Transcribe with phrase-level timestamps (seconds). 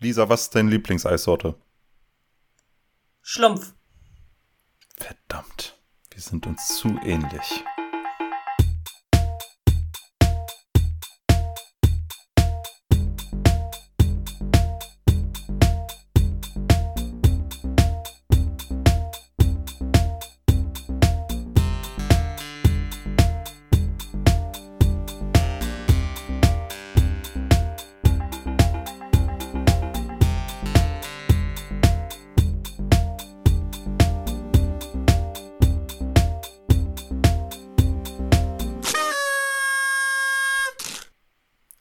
[0.00, 1.54] Lisa, was ist deine Lieblingseissorte?
[3.20, 3.74] Schlumpf.
[4.96, 5.78] Verdammt,
[6.10, 7.62] wir sind uns zu ähnlich.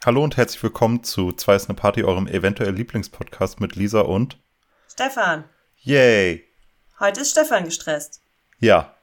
[0.10, 4.40] Hallo und herzlich willkommen zu Zwei ist eine Party, eurem eventuell Lieblingspodcast mit Lisa und
[4.92, 5.44] Stefan.
[5.84, 6.44] Yay!
[7.00, 8.24] Heute ist Stefan gestresst.
[8.58, 8.96] Ja,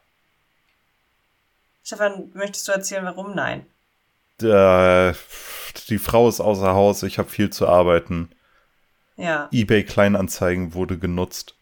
[1.81, 3.33] Stefan, möchtest du erzählen, warum?
[3.33, 3.65] Nein.
[4.41, 5.13] äh,
[5.87, 8.29] die Frau ist außer Haus, ich habe viel zu arbeiten.
[9.15, 9.47] Ja.
[9.53, 11.55] eBay Kleinanzeigen wurde genutzt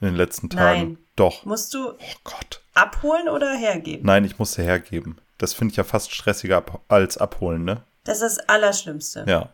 [0.00, 0.80] in den letzten Tagen.
[0.80, 0.98] Nein.
[1.16, 1.44] Doch.
[1.44, 2.62] Musst du Oh Gott.
[2.74, 4.06] abholen oder hergeben?
[4.06, 5.20] Nein, ich musste hergeben.
[5.36, 7.82] Das finde ich ja fast stressiger als abholen, ne?
[8.08, 9.24] Das ist das Allerschlimmste.
[9.28, 9.50] Ja.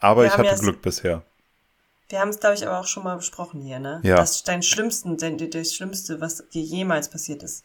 [0.00, 1.22] Aber Wir ich hatte ja Glück bisher.
[2.08, 4.00] Wir haben es, glaube ich, aber auch schon mal besprochen hier, ne?
[4.02, 4.16] Ja.
[4.16, 7.64] Das ist dein Schlimmsten, dein, das Schlimmste, was dir jemals passiert ist.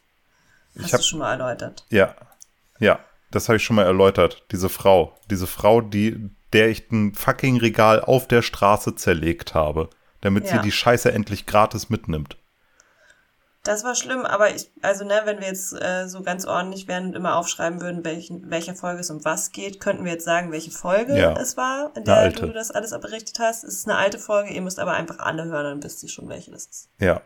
[0.78, 1.86] Hast Ich hab- du schon mal erläutert.
[1.90, 2.16] Ja.
[2.80, 3.00] Ja.
[3.32, 4.44] Das habe ich schon mal erläutert.
[4.52, 5.17] Diese Frau.
[5.30, 9.90] Diese Frau, die, der ich ein fucking Regal auf der Straße zerlegt habe.
[10.22, 10.62] Damit sie Ja.
[10.62, 12.38] die Scheiße endlich gratis mitnimmt.
[13.64, 17.08] Das war schlimm, aber ich, also ne, wenn wir jetzt äh, so ganz ordentlich wären
[17.08, 20.52] und immer aufschreiben würden, welchen, welcher Folge es um was geht, könnten wir jetzt sagen,
[20.54, 21.34] welche Folge Ja.
[21.38, 23.66] es war, in der du das alles berichtet hast.
[23.66, 26.30] Es ist eine alte Folge, ihr müsst aber einfach alle hören, dann wisst ihr schon,
[26.30, 26.90] welche das ist.
[27.00, 27.22] Ja.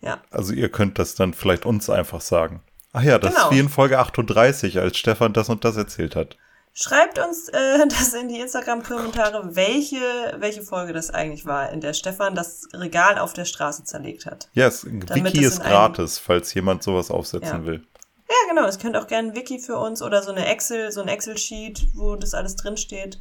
[0.00, 0.22] Ja.
[0.30, 2.62] Also ihr könnt das dann vielleicht uns einfach sagen.
[2.94, 3.48] Ach ja, das Genau.
[3.48, 6.38] ist wie in Folge 38, als Stefan das und das erzählt hat.
[6.80, 9.96] Schreibt uns äh, das in die Instagram-Kommentare, welche,
[10.38, 14.48] welche Folge das eigentlich war, in der Stefan das Regal auf der Straße zerlegt hat.
[14.52, 17.66] Yes, Damit Wiki es ist gratis, falls jemand sowas aufsetzen Ja.
[17.66, 17.82] will.
[18.30, 18.66] Ja, genau.
[18.68, 21.88] Es könnt auch gerne ein Wiki für uns oder so eine Excel, so ein Excel-Sheet,
[21.94, 23.18] wo das alles drinsteht.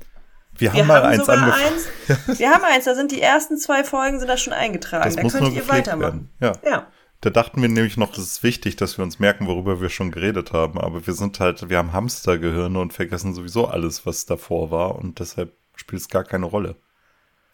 [0.55, 1.73] Wir haben Wir mal haben eins angefangen.
[1.73, 1.87] eins.
[2.39, 5.03] Wir haben eins, da sind die ersten zwei Folgen sind da schon eingetragen.
[5.03, 6.29] Das da könnt ihr weitermachen.
[6.39, 6.59] werden.
[6.63, 6.69] Ja.
[6.69, 6.87] Ja.
[7.21, 10.11] Da dachten wir nämlich noch, das ist wichtig, dass wir uns merken, worüber wir schon
[10.11, 10.79] geredet haben.
[10.79, 14.95] Aber wir sind halt, wir haben Hamstergehirne und vergessen sowieso alles, was davor war.
[14.95, 16.75] Und deshalb spielt es gar keine Rolle.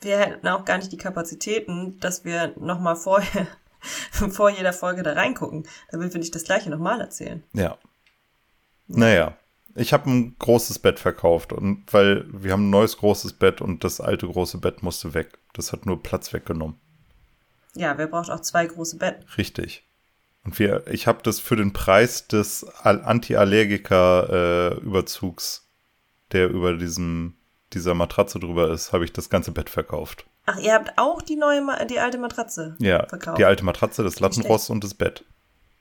[0.02, 3.48] Wir hätten auch gar nicht die Kapazitäten, dass wir nochmal vorher,
[4.32, 7.44] vor jeder Folge da reingucken, damit wir nicht das gleiche nochmal erzählen.
[7.54, 7.78] Ja.
[8.88, 9.38] Naja.
[9.76, 13.84] Ich habe ein großes Bett verkauft und weil wir haben ein neues großes Bett und
[13.84, 15.40] das alte große Bett musste weg.
[15.54, 16.80] Das hat nur Platz weggenommen.
[17.76, 19.26] Ja, wer braucht auch zwei große Betten?
[19.38, 19.84] Richtig.
[20.46, 25.68] Und wir, ich habe das für den Preis des Al- Anti-Allergiker-Überzugs,
[26.32, 27.36] der über diesem,
[27.74, 30.26] dieser Matratze drüber ist, habe ich das ganze Bett verkauft.
[30.46, 33.38] Ach, ihr habt auch die neue, Ma die alte Matratze Ja, verkauft.
[33.38, 35.24] die alte Matratze, das Lattenrost und das Bett.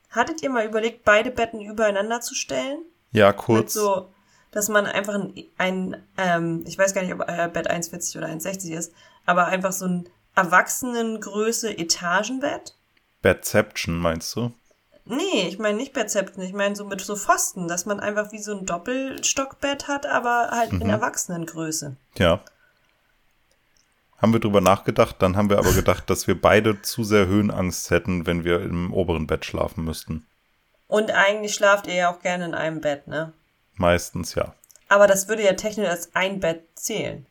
[0.09, 2.79] Hattet ihr mal überlegt, beide Betten übereinander zu stellen?
[3.11, 3.73] Ja, kurz.
[3.73, 4.09] so,
[4.51, 8.27] dass man einfach ein, ein ähm, ich weiß gar nicht, ob äh, Bett 1,40 oder
[8.27, 8.93] 1,60 ist,
[9.25, 12.75] aber einfach so ein Erwachsenengröße Etagenbett?
[13.21, 14.51] Bedception, meinst du?
[15.05, 18.41] Nee, ich meine nicht Bettzeppen, ich meine so mit so Pfosten, dass man einfach wie
[18.41, 20.81] so ein Doppelstockbett hat, aber halt Mhm.
[20.81, 21.95] in Erwachsenengröße.
[22.17, 22.39] Ja.
[24.17, 27.89] Haben wir drüber nachgedacht, dann haben wir aber gedacht, dass wir beide zu sehr Höhenangst
[27.89, 30.25] hätten, wenn wir im oberen Bett schlafen müssten.
[30.87, 33.33] Und eigentlich schlaft ihr ja auch gerne in einem Bett, ne?
[33.75, 34.53] Meistens ja.
[34.87, 37.25] Aber das würde ja technisch als ein Bett zählen.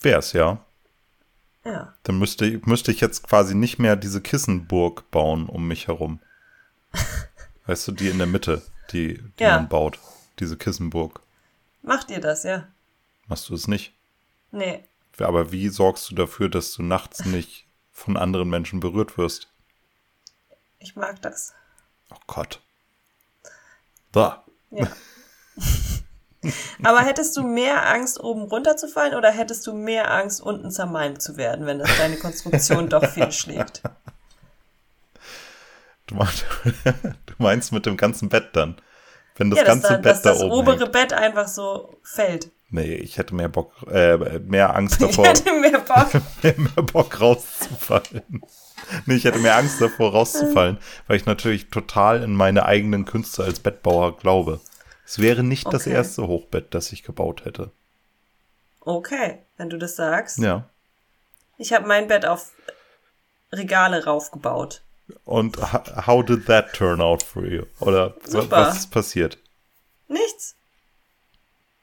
[0.00, 0.58] Wär's ja.
[1.64, 1.94] Ja.
[2.04, 6.20] Dann müsste, müsste ich jetzt quasi nicht mehr diese Kissenburg bauen um mich herum.
[7.66, 9.56] Weißt du, die in der Mitte, die, die Ja.
[9.56, 9.98] man baut.
[10.38, 11.20] Diese Kissenburg.
[11.82, 12.68] Macht ihr das, ja?
[13.26, 13.92] Machst du es nicht?
[14.52, 14.84] Nee.
[15.18, 19.48] Aber wie sorgst du dafür, dass du nachts nicht von anderen Menschen berührt wirst?
[20.78, 21.54] Ich mag das.
[22.10, 22.60] Oh Gott.
[24.12, 24.44] Da.
[24.70, 24.88] Ja.
[26.84, 31.36] Aber hättest du mehr Angst, oben runterzufallen oder hättest du mehr Angst, unten zermalmt zu
[31.36, 33.82] werden, wenn das deine Konstruktion doch fehlschlägt?
[36.06, 36.44] Du meinst,
[37.26, 38.76] du meinst mit dem ganzen Bett dann.
[39.36, 40.92] Wenn das ja, ganze da, Bett dass da das oben obere hängt.
[40.92, 42.50] Bett einfach so fällt.
[42.70, 46.08] Nee, ich hätte mehr Bock, äh, mehr Angst Ich davor, hätte mehr Bock.
[46.42, 48.42] mehr Bock rauszufallen.
[49.06, 53.44] Nee, ich hätte mehr Angst davor rauszufallen, weil ich natürlich total in meine eigenen Künste
[53.44, 54.60] als Bettbauer glaube.
[55.08, 55.92] Es wäre nicht das Okay.
[55.94, 57.70] erste Hochbett, das ich gebaut hätte.
[58.80, 60.36] Okay, wenn du das sagst.
[60.38, 60.68] Ja.
[61.56, 62.52] Ich habe mein Bett auf
[63.50, 64.82] Regale raufgebaut.
[65.24, 67.64] Und ho- how did that turn out for you?
[67.80, 68.50] Oder Super.
[68.50, 69.38] was ist passiert?
[70.08, 70.54] Nichts.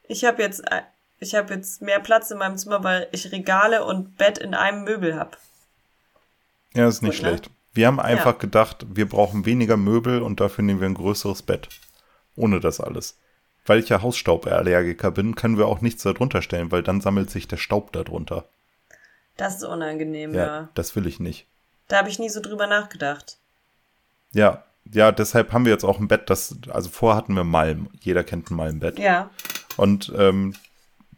[0.08, 0.82] Ich habe jetzt, äh,
[1.18, 4.84] ich habe jetzt mehr Platz in meinem Zimmer, weil ich Regale und Bett in einem
[4.84, 5.36] Möbel habe.
[6.74, 7.28] Ja, ist nicht Gut, ne?
[7.30, 7.50] schlecht.
[7.72, 8.38] Wir haben einfach Ja.
[8.38, 11.68] gedacht, wir brauchen weniger Möbel und dafür nehmen wir ein größeres Bett.
[12.36, 13.18] Ohne das alles.
[13.64, 17.48] Weil ich ja Hausstauballergiker bin, können wir auch nichts darunter stellen, weil dann sammelt sich
[17.48, 18.44] der Staub darunter.
[19.36, 20.68] Das ist unangenehm, Ja, ja.
[20.74, 21.46] das will ich nicht.
[21.88, 23.38] Da habe ich nie so drüber nachgedacht.
[24.32, 27.88] Ja, ja, deshalb haben wir jetzt auch ein Bett, das, also vorher hatten wir Malm.
[28.00, 28.98] Jeder kennt ein Malmbett.
[28.98, 29.30] Ja.
[29.76, 30.54] Und ähm,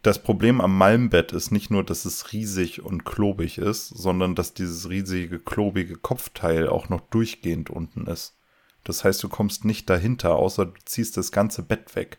[0.02, 4.54] das Problem am Malmbett ist nicht nur, dass es riesig und klobig ist, sondern dass
[4.54, 8.34] dieses riesige, klobige Kopfteil auch noch durchgehend unten ist.
[8.84, 12.18] Das heißt, du kommst nicht dahinter, außer du ziehst das ganze Bett weg.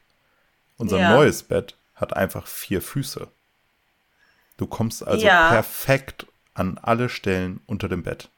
[0.77, 1.15] Unser Ja.
[1.15, 3.27] neues Bett hat einfach vier Füße.
[4.57, 5.50] Du kommst also Ja.
[5.50, 8.29] perfekt an alle Stellen unter dem Bett.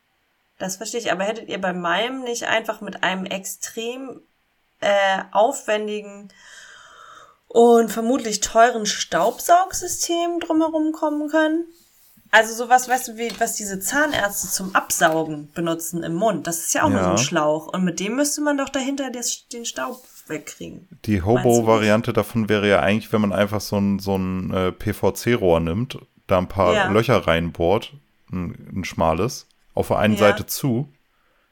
[0.59, 1.11] Das verstehe ich.
[1.11, 4.21] Aber hättet ihr bei meinem nicht einfach mit einem extrem
[4.79, 6.29] äh, aufwendigen
[7.47, 11.65] und vermutlich teuren Staubsaugsystem drumherum kommen können?
[12.31, 16.47] Also sowas, weißt du, wie, was diese Zahnärzte zum Absaugen benutzen im Mund.
[16.47, 17.11] Das ist ja auch nur so Ja.
[17.11, 17.67] ein Schlauch.
[17.67, 20.87] Und mit dem müsste man doch dahinter des, den Staub wegkriegen.
[21.05, 25.59] Die Hobo-Variante davon wäre ja eigentlich, wenn man einfach so ein, so ein äh, PVC-Rohr
[25.59, 25.97] nimmt,
[26.27, 26.89] da ein paar Ja.
[26.89, 27.93] Löcher reinbohrt,
[28.31, 30.19] ein, ein schmales, auf der einen Ja.
[30.21, 30.87] Seite zu,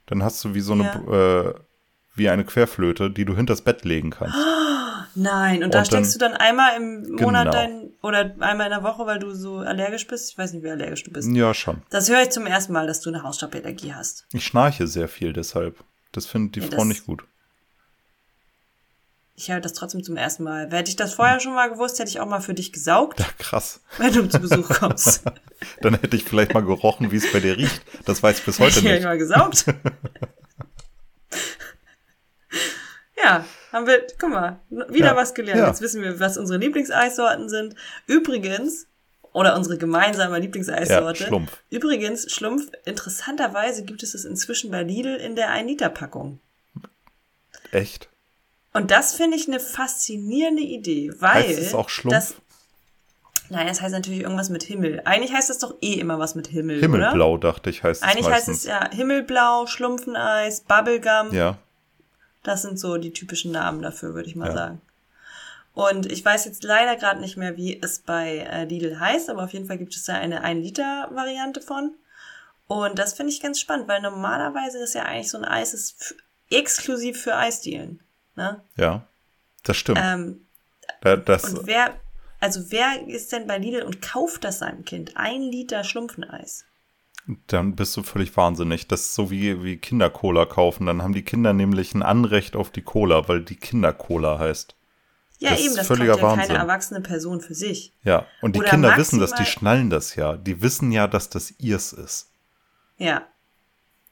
[0.06, 1.60] dann hast du wie so eine, äh,
[2.16, 4.38] wie eine Querflöte, die du hinters Bett legen kannst.
[5.16, 7.52] Nein, und da Und steckst du dann einmal im Monat Genau.
[7.52, 10.32] dein, oder einmal in der Woche, weil du so allergisch bist.
[10.32, 11.28] Ich weiß nicht, wie allergisch du bist.
[11.32, 11.82] Ja, schon.
[11.90, 14.26] Das höre ich zum ersten Mal, dass du eine Hausstauballergie hast.
[14.34, 15.78] Ich schnarche sehr viel deshalb.
[16.12, 17.24] Das findet die Ja, Frau das- nicht gut.
[19.36, 20.70] Ich höre das trotzdem zum ersten Mal.
[20.70, 23.26] Hätte ich das vorher schon mal gewusst, hätte ich auch mal für dich gesaugt, Ja,
[23.38, 23.80] krass.
[23.98, 25.24] wenn du zu Besuch kommst.
[25.82, 27.82] Dann hätte ich vielleicht mal gerochen, wie es bei dir riecht.
[28.06, 29.04] Das weiß ich bis heute ich hätte nicht.
[29.06, 29.64] mal gesaugt.
[33.24, 35.60] ja, haben wir, guck mal, wieder Ja, was gelernt.
[35.60, 35.68] ja.
[35.68, 37.76] Jetzt wissen wir, was unsere Lieblingseissorten sind.
[38.08, 38.88] Übrigens,
[39.32, 41.24] oder unsere gemeinsame Lieblingseissorte.
[41.24, 41.58] Ja, Schlumpf.
[41.70, 46.40] Übrigens, Schlumpf, interessanterweise gibt es es inzwischen bei Lidl in der 1-Liter-Packung.
[47.72, 48.10] Echt?
[48.74, 51.44] Und das finde ich eine faszinierende Idee, weil.
[51.44, 52.16] Heißt es auch Schlumpf?
[52.16, 52.34] Das,
[53.50, 55.02] nein, das heißt natürlich irgendwas mit Himmel.
[55.06, 56.82] Eigentlich heißt das doch eh immer was mit Himmel, oder?
[56.88, 61.34] Himmelblau, dachte ich, heißt es Eigentlich heißt es ja Himmelblau, Schlumpfeneis, Bubblegum.
[61.34, 61.58] ja.
[62.44, 64.54] Das sind so die typischen Namen dafür, würde ich mal Ja.
[64.54, 64.82] sagen.
[65.74, 69.44] Und ich weiß jetzt leider gerade nicht mehr, wie es bei äh, Lidl heißt, aber
[69.44, 71.94] auf jeden Fall gibt es da eine 1-Liter-Variante von.
[72.68, 76.16] Und das finde ich ganz spannend, weil normalerweise ist ja eigentlich so ein Eis ist
[76.52, 78.00] exklusiv für Eisdielen.
[78.36, 78.62] Ne?
[78.76, 79.06] Ja.
[79.64, 80.00] Das stimmt.
[80.02, 80.46] Ähm,
[81.02, 81.94] Da- das, und wer,
[82.40, 85.16] also wer ist denn bei Lidl und kauft das seinem Kind?
[85.18, 86.66] Ein Liter Schlumpfeneis.
[87.48, 88.88] Dann bist du völlig wahnsinnig.
[88.88, 90.88] Das ist so wie, wie Kinder-Cola kaufen.
[90.88, 94.76] Dann haben die Kinder nämlich ein Anrecht auf die Cola, weil die Kinder-Cola heißt.
[95.38, 96.48] Ja, Das eben, das völliger ja Wahnsinn.
[96.48, 97.94] keine erwachsene Person für sich.
[98.04, 100.36] Ja, und die Oder Kinder wissen das, die schnallen das ja.
[100.36, 102.30] Die wissen ja, dass das ihrs ist.
[102.98, 103.22] Ja.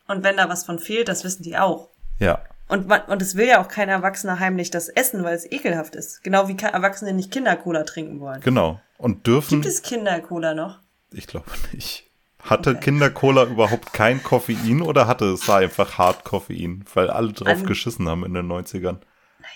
[0.07, 1.89] Und wenn da was von fehlt, das wissen die auch.
[2.19, 5.51] Ja, Und, man, und es will ja auch kein Erwachsener heimlich das essen, weil es
[5.51, 6.23] ekelhaft ist.
[6.23, 8.39] Genau wie Erwachsene nicht Kindercola trinken wollen.
[8.41, 8.79] genau.
[8.97, 10.79] Und dürfen, Gibt es Kindercola noch?
[11.11, 12.06] ich glaube nicht.
[12.49, 12.79] Hatte Okay.
[12.79, 16.85] Kinder-Cola überhaupt kein Koffein oder hatte es da einfach hart Koffein?
[16.93, 18.99] Weil alle drauf An- geschissen haben in den 90ern.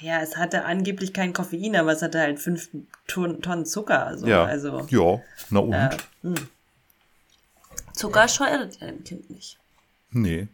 [0.01, 2.69] Naja, es hatte angeblich kein Koffein, aber es hatte halt fünf
[3.07, 4.05] Ton, Tonnen Zucker.
[4.07, 4.45] Also, Ja.
[4.45, 5.73] also Ja, na und?
[5.73, 5.89] äh,
[6.23, 6.35] hm.
[7.93, 9.57] Zucker schadet ja dem Kind nicht.
[10.11, 10.47] Nee.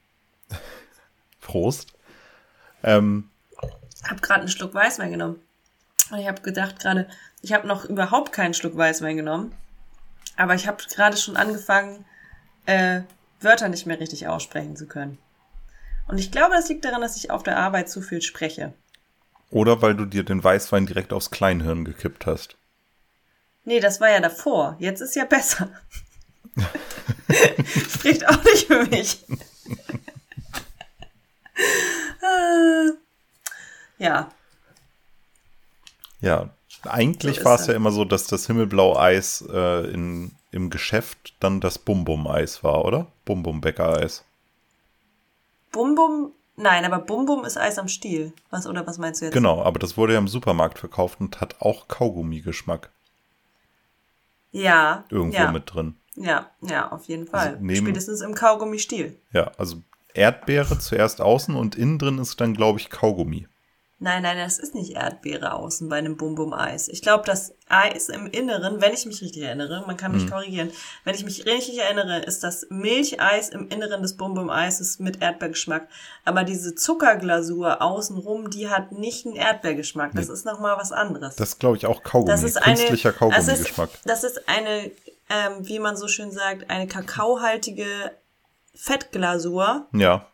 [1.42, 1.94] Prost.
[2.84, 3.30] Ähm,
[4.08, 5.40] hab gerade einen Schluck Weißwein genommen.
[6.12, 7.08] Und ich habe gedacht gerade,
[7.42, 9.54] ich habe noch überhaupt keinen Schluck Weißwein genommen.
[10.36, 12.06] Aber ich habe gerade schon angefangen,
[12.68, 13.02] äh,
[13.42, 15.18] Wörter nicht mehr richtig aussprechen zu können.
[16.08, 18.74] Und ich glaube, das liegt daran, dass ich auf der Arbeit zu viel spreche.
[19.50, 22.58] oder weil du dir den Weißwein direkt aufs Kleinhirn gekippt hast.
[23.64, 24.76] Nee, das war ja davor.
[24.80, 25.70] Jetzt ist ja besser.
[27.90, 29.26] Spricht auch nicht für mich.
[32.22, 32.92] Äh,
[34.04, 34.30] ja,
[36.20, 36.50] Ja,
[36.92, 41.60] eigentlich So war es ja immer so, dass das Himmelblau-Eis äh, in, im Geschäft dann
[41.62, 43.08] das Bum-Bum-Eis war, oder?
[43.26, 44.24] Bum-Bum-Bäcker-Eis.
[45.72, 46.32] Bum Bum.
[46.56, 48.34] Nein, aber Bum Bum ist Eis am Stiel.
[48.50, 49.34] Was oder was meinst du jetzt?
[49.34, 52.90] Genau, aber das wurde ja im Supermarkt verkauft und hat auch Kaugummi-Geschmack
[54.52, 55.04] Ja.
[55.10, 55.96] irgendwo ja, mit drin.
[56.16, 57.50] Ja, ja, auf jeden Fall.
[57.50, 59.16] Also neben- Spätestens im Kaugummi-Stiel.
[59.34, 59.82] Ja, also
[60.16, 63.48] Erdbeere zuerst außen und innen drin ist dann, glaube ich, Kaugummi.
[64.00, 66.88] Nein, nein, das ist nicht Erdbeere außen bei einem Bum-Bum-Eis.
[66.88, 70.30] Ich glaube, das Eis im Inneren, wenn ich mich richtig erinnere, man kann mich Mhm.
[70.30, 70.72] korrigieren,
[71.04, 75.88] wenn ich mich richtig erinnere, ist das Milcheis im Inneren des Bum-Bum-Eises mit Erdbeergeschmack.
[76.26, 80.12] Aber diese Zuckerglasur außenrum, die hat nicht einen Erdbeergeschmack.
[80.14, 81.36] Das ist nochmal was anderes.
[81.36, 82.30] Das glaube ich, auch Kaugummi.
[82.32, 83.90] Das ist eine, Künstlicher das Kaugummi-Geschmack.
[83.96, 84.92] ist, das ist eine,
[85.32, 87.86] ähm, wie man so schön sagt, eine kakaohaltige
[88.76, 90.28] Fettglasur, Ja,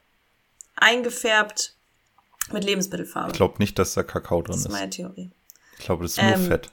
[0.75, 1.72] eingefärbt
[2.51, 3.31] mit Lebensmittelfarbe.
[3.31, 4.71] ich glaube nicht, dass da Kakao drin das ist ist.
[4.71, 5.31] meine Theorie.
[5.79, 6.71] Ich glaube, das ist nur Ähm, Fett.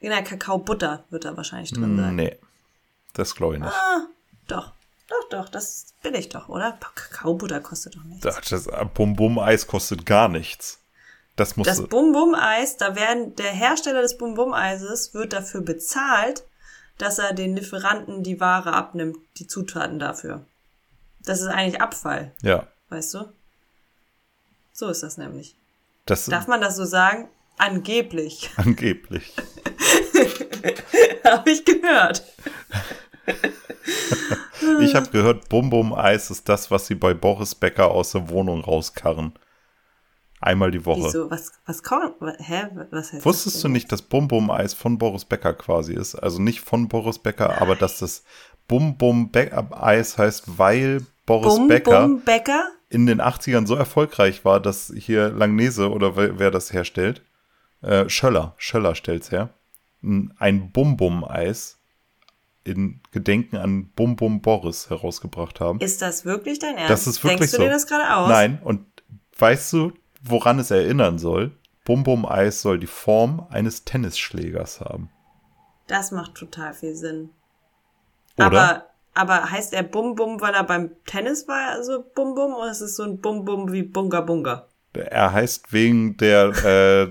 [0.00, 2.16] Genau, Kakaobutter wird da wahrscheinlich drin sein.
[2.16, 2.36] Nee,
[3.12, 3.72] das glaube ich nicht.
[3.72, 4.06] Ah,
[4.48, 4.72] doch.
[5.08, 6.78] Doch, doch, das bin ich doch, oder?
[6.94, 8.22] Kakaobutter kostet doch nichts.
[8.22, 10.78] Das, das Bum-Bum-Eis kostet gar nichts.
[11.36, 11.82] Das musst Das.
[11.88, 16.44] Bum-Bum-Eis, da werden, der Hersteller des Bum-Bum-Eises wird dafür bezahlt,
[16.98, 20.44] dass er den Lieferanten die Ware abnimmt, die Zutaten dafür.
[21.24, 23.32] Das ist eigentlich Abfall, Ja, weißt du?
[24.80, 25.56] So ist das nämlich.
[26.06, 27.28] das Darf man das so sagen?
[27.58, 28.50] Angeblich.
[28.56, 29.30] angeblich.
[31.22, 32.24] Habe ich gehört.
[34.80, 39.34] Ich habe gehört, Bum-Bum-Eis ist das, was sie bei Boris Becker aus der Wohnung rauskarren.
[40.40, 41.08] Einmal die Woche.
[41.08, 41.30] Wieso?
[41.30, 42.14] Was, was kommt?
[42.38, 42.68] Hä?
[42.90, 46.14] Was heißt Wusstest das du nicht, dass Bum-Bum-Eis von Boris Becker quasi ist?
[46.14, 48.24] Also nicht von Boris Becker, aber dass das
[48.66, 52.70] Bum-Bum-Eis heißt, weil Boris Bum, Becker Bum, Bäcker?
[52.90, 57.22] In den 80ern so erfolgreich war, dass hier Langnese oder wer, wer das herstellt,
[57.82, 59.54] äh, Schöller, Schöller stellt's her,
[60.02, 61.78] ein Bum-Bum-Eis
[62.64, 65.80] in Gedenken an Bum-Bum Boris herausgebracht haben.
[65.80, 66.90] Ist das wirklich dein Ernst?
[66.90, 67.62] Das ist wirklich Denkst du so.
[67.62, 68.28] dir das gerade aus?
[68.28, 68.84] Nein, und
[69.38, 69.92] weißt du,
[70.22, 71.52] woran es erinnern soll?
[71.84, 75.10] Bum-Bum-Eis soll die Form eines Tennisschlägers haben.
[75.86, 77.30] Das macht total viel Sinn.
[78.36, 78.46] Oder?
[78.46, 78.86] Aber,
[79.20, 82.80] aber heißt er Bum Bum, weil er beim Tennis war, also Bum Bum, oder ist
[82.80, 84.66] es so ein Bum Bum wie Bunga Bunga?
[84.94, 86.48] Er heißt wegen der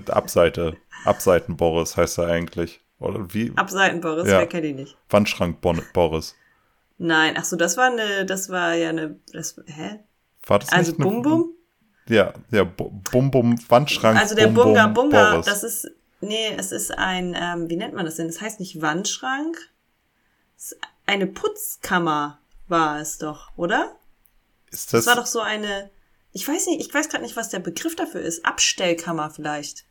[0.06, 0.76] äh, Abseite.
[1.04, 2.80] Abseiten Boris heißt er eigentlich.
[2.98, 3.52] Oder wie?
[3.56, 4.38] Abseiten Boris, Ja.
[4.40, 4.96] wer kennt ihn nicht?
[5.08, 6.34] Wandschrank Bon Boris.
[6.98, 10.00] Nein, ach so, das war eine, das war ja eine, das, hä?
[10.46, 11.50] War das Also nicht Bum Bum?
[12.08, 14.18] Ja, ja, Bu- Bum Bum Wandschrank.
[14.18, 15.46] Also der Bum Bunga Bunga, Boris.
[15.46, 15.90] das ist,
[16.20, 18.26] nee, es ist ein, ähm, wie nennt man das denn?
[18.26, 19.56] Das heißt nicht Wandschrank.
[21.06, 22.38] Es eine Putzkammer
[22.68, 23.96] war es doch, oder?
[24.70, 25.90] ist Das das, war doch so eine,
[26.32, 28.44] ich weiß nicht, ich weiß gerade nicht, was der Begriff dafür ist.
[28.44, 29.84] Abstellkammer vielleicht.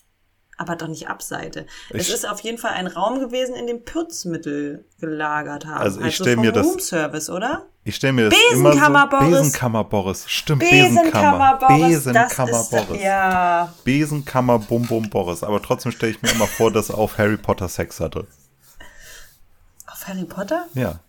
[0.58, 1.66] Aber doch nicht Abseite.
[1.90, 5.80] es Ich- ist auf jeden Fall ein Raum gewesen, in dem Putzmittel gelagert haben.
[5.82, 7.66] Also ich so stell vom mir das- Roomservice, oder?
[7.86, 9.30] ich stelle mir das Besenkammer immer so, Boris.
[9.40, 10.24] Besenkammer Boris.
[10.28, 11.60] Stimmt, Besenkammer, Besenkammer.
[11.80, 11.96] Boris.
[12.04, 13.02] Besenkammer das ist, Boris.
[13.04, 13.74] Ja.
[13.86, 15.44] Besenkammer Bum Bum Boris.
[15.44, 18.28] Aber trotzdem stelle ich mir immer vor, dass auf Harry Potter Sex hatte.
[20.00, 20.66] Auf Harry Potter?
[20.76, 21.02] Ja.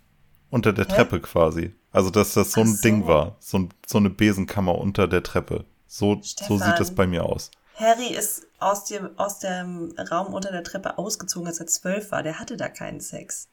[0.50, 1.72] Unter der Treppe quasi.
[1.92, 2.82] Also, dass das so ein so.
[2.82, 3.36] Ding war.
[3.38, 5.64] So, ein, so eine Besenkammer unter der Treppe.
[5.86, 7.52] So, so sieht es bei mir aus.
[7.76, 12.24] Harry ist aus dem, aus dem Raum unter der Treppe ausgezogen, als er zwölf war.
[12.24, 13.48] Der hatte da keinen Sex.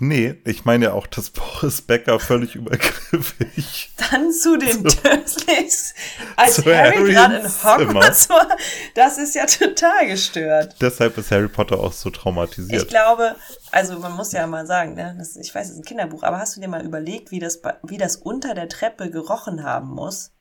[0.00, 1.30] Nee, ich meine ja auch, dass
[1.62, 3.92] Boris Becker völlig übergriffig.
[4.10, 5.94] Dann zu den Dursleys,
[6.36, 8.48] als Harry gerade in Hogwarts war.
[8.94, 10.76] Das ist ja total gestört.
[10.80, 12.88] Deshalb ist Harry Potter auch so Ich traumatisiert.
[12.88, 13.36] glaube,
[13.70, 16.38] also man muss ja mal sagen, ne, das, ich weiß, es ist ein Kinderbuch, aber
[16.38, 20.32] hast du dir mal überlegt, wie das, wie das unter der Treppe gerochen haben muss?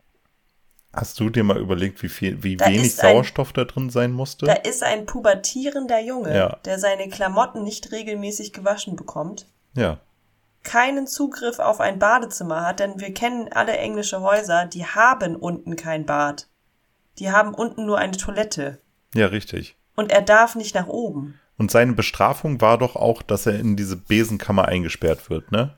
[0.93, 3.89] Hast du dir mal überlegt, wie viel, wie Da wenig ist ein- Sauerstoff da drin
[3.89, 4.45] sein musste?
[4.45, 6.57] Da ist ein pubertierender Junge, Ja.
[6.65, 9.99] der seine Klamotten nicht regelmäßig gewaschen bekommt, ja.
[10.63, 15.75] keinen Zugriff auf ein Badezimmer hat, denn wir kennen alle englische Häuser, die haben unten
[15.75, 16.47] kein Bad.
[17.19, 18.79] Die haben unten nur eine Toilette.
[19.13, 19.77] Ja, richtig.
[19.95, 21.39] Und er darf nicht nach oben.
[21.57, 25.75] Und seine Bestrafung war doch auch, dass er in diese Besenkammer eingesperrt wird, ne?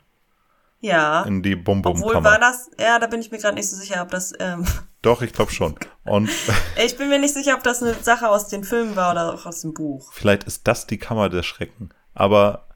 [0.81, 1.21] Ja.
[1.23, 2.29] In die Obwohl Bum-Bum-Kammer.
[2.31, 4.65] war das, ja, da bin ich mir gerade nicht so sicher, ob das, ähm,
[5.01, 5.75] Doch, ich glaube schon.
[6.03, 6.29] Und
[6.85, 9.45] ich bin mir nicht sicher, ob das eine Sache aus den Filmen war oder auch
[9.45, 10.11] aus dem Buch.
[10.13, 11.89] vielleicht ist das die Kammer der Schrecken.
[12.13, 12.67] Aber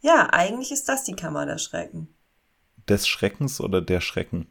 [0.00, 2.14] Ja, eigentlich ist das die Kammer der Schrecken.
[2.88, 4.46] des Schreckens oder der Schrecken?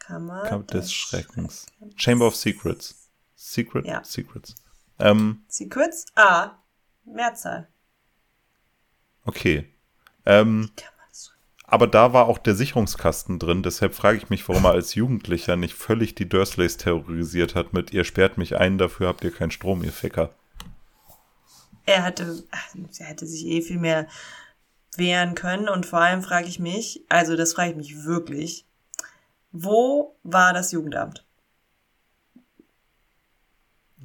[0.00, 1.66] Kammer, Kammer der des Schreckens.
[1.96, 3.08] Chamber of Secrets.
[3.36, 3.86] Secret?
[3.86, 4.02] Ja.
[4.02, 4.54] Secrets.
[4.98, 6.06] Ähm, Secrets?
[6.16, 6.56] Ah,
[7.04, 7.68] Mehrzahl.
[9.24, 9.72] okay.
[10.24, 10.95] Ähm, Kammer des
[11.66, 15.56] aber da war auch der Sicherungskasten drin, deshalb frage ich mich, warum er als Jugendlicher
[15.56, 19.50] nicht völlig die Dursleys terrorisiert hat mit ihr sperrt mich ein, dafür habt ihr keinen
[19.50, 20.30] Strom, ihr Ficker.
[21.86, 24.06] er hätte, ach, er hätte sich eh viel mehr
[24.96, 28.64] wehren können und vor allem frage ich mich, also das frage ich mich wirklich,
[29.52, 31.24] wo war das Jugendamt?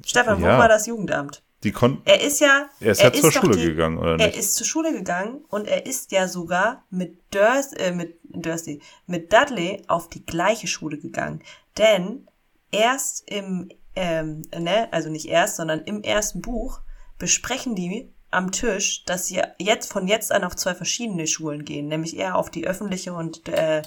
[0.04, 0.58] Stefan, wo Ja.
[0.58, 1.42] war das Jugendamt?
[1.64, 2.02] Die konnten.
[2.04, 4.36] Er ist ja, Er ist ja zur doch Schule die- gegangen, oder Er nicht?
[4.38, 9.32] ist zur Schule gegangen und er ist ja sogar mit Durs, äh, mit Dursley, mit
[9.32, 11.42] Dudley auf die gleiche Schule gegangen.
[11.78, 12.26] Denn
[12.72, 16.80] erst im ähm, ne, also nicht erst, sondern im ersten Buch
[17.18, 21.88] besprechen die am Tisch, dass sie jetzt von jetzt an auf zwei verschiedene Schulen gehen,
[21.88, 23.82] nämlich er auf die öffentliche und äh,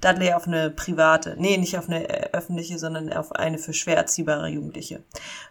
[0.00, 1.34] Dudley auf eine private.
[1.38, 5.02] Nee, nicht auf eine äh, öffentliche, sondern auf eine für schwer erziehbare Jugendliche.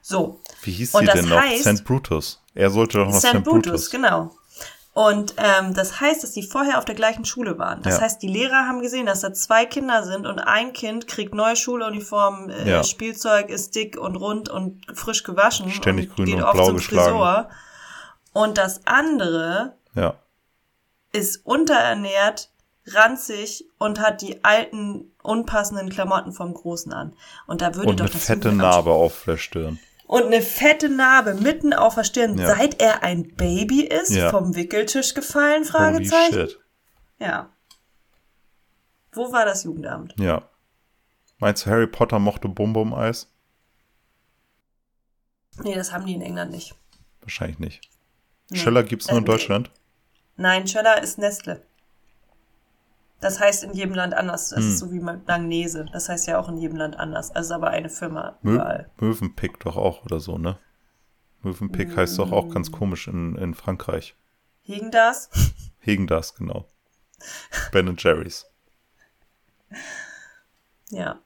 [0.01, 0.39] So.
[0.63, 1.43] Wie hieß sie denn noch?
[1.43, 1.83] St.
[1.83, 2.41] Brutus.
[2.55, 3.43] Er sollte doch noch St.
[3.43, 3.43] Brutus.
[3.43, 4.31] Brutus, genau.
[4.93, 7.83] Und ähm, das heißt, dass die vorher auf der gleichen Schule waren.
[7.83, 8.01] Das ja.
[8.01, 11.55] heißt, die Lehrer haben gesehen, dass da zwei Kinder sind und ein Kind kriegt neue
[11.55, 12.83] Schuluniform, äh, ja.
[12.83, 15.69] Spielzeug ist dick und rund und frisch gewaschen.
[15.69, 17.11] Ständig grün und blau geschlagen.
[17.11, 17.49] Frisur.
[18.37, 20.13] Und das andere ja.
[21.11, 22.51] ist unterernährt,
[22.85, 27.15] ranzig und hat die alten, unpassenden Klamotten vom Großen an.
[27.47, 31.33] Und da würde und doch eine fette Narbe auf der Stirn und eine fette Narbe
[31.33, 32.55] mitten auf der Stirn, ja.
[32.55, 34.29] seit er ein Baby ist, ja.
[34.29, 36.35] vom Wickeltisch gefallen, Fragezeichen.
[36.35, 36.59] Holy shit.
[37.17, 37.49] Ja.
[39.13, 40.13] Wo war das Jugendamt?
[40.19, 40.47] Ja.
[41.39, 43.33] Meinst du, Harry Potter mochte Bum-Bum-Eis?
[45.63, 46.75] Nee, das haben die in England nicht.
[47.21, 47.96] Wahrscheinlich nicht.
[48.49, 48.57] Nee.
[48.57, 49.71] Schöller gibt's nur in äh, Deutschland?
[50.35, 51.63] Nein, Schöller ist Nestle.
[53.19, 54.49] Das heißt in jedem Land anders.
[54.49, 54.69] Das hm.
[54.69, 55.85] ist so wie Langnese.
[55.91, 57.31] Das heißt ja auch in jedem Land anders.
[57.31, 58.89] Also aber eine Firma Mö überall.
[58.97, 60.59] Mövenpick doch auch oder so, ne?
[61.41, 61.97] Mövenpick mm.
[61.97, 64.15] heißt doch auch ganz komisch in, in Frankreich.
[64.61, 65.29] Hegendas?
[65.79, 66.67] Hegendas, genau.
[67.71, 68.45] ben Jerry's.
[70.89, 71.19] Ja.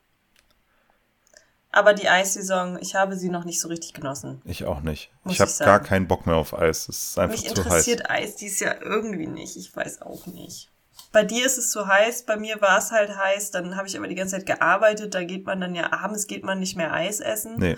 [1.72, 4.42] Aber die Eissaison, ich habe sie noch nicht so richtig genossen.
[4.44, 5.10] Ich auch nicht.
[5.25, 6.90] ich habe gar keinen Bock mehr auf Eis.
[6.90, 7.58] Es ist einfach Mich zu heiß.
[7.58, 9.56] Mich interessiert Eis dies Jahr irgendwie nicht.
[9.56, 10.72] Ich weiß auch nicht
[11.12, 13.98] bei dir ist es zu heiß, bei mir war es halt heiß, dann habe ich
[13.98, 16.94] aber die ganze Zeit gearbeitet, da geht man dann ja abends geht man nicht mehr
[16.94, 17.56] Eis essen.
[17.58, 17.75] Nee.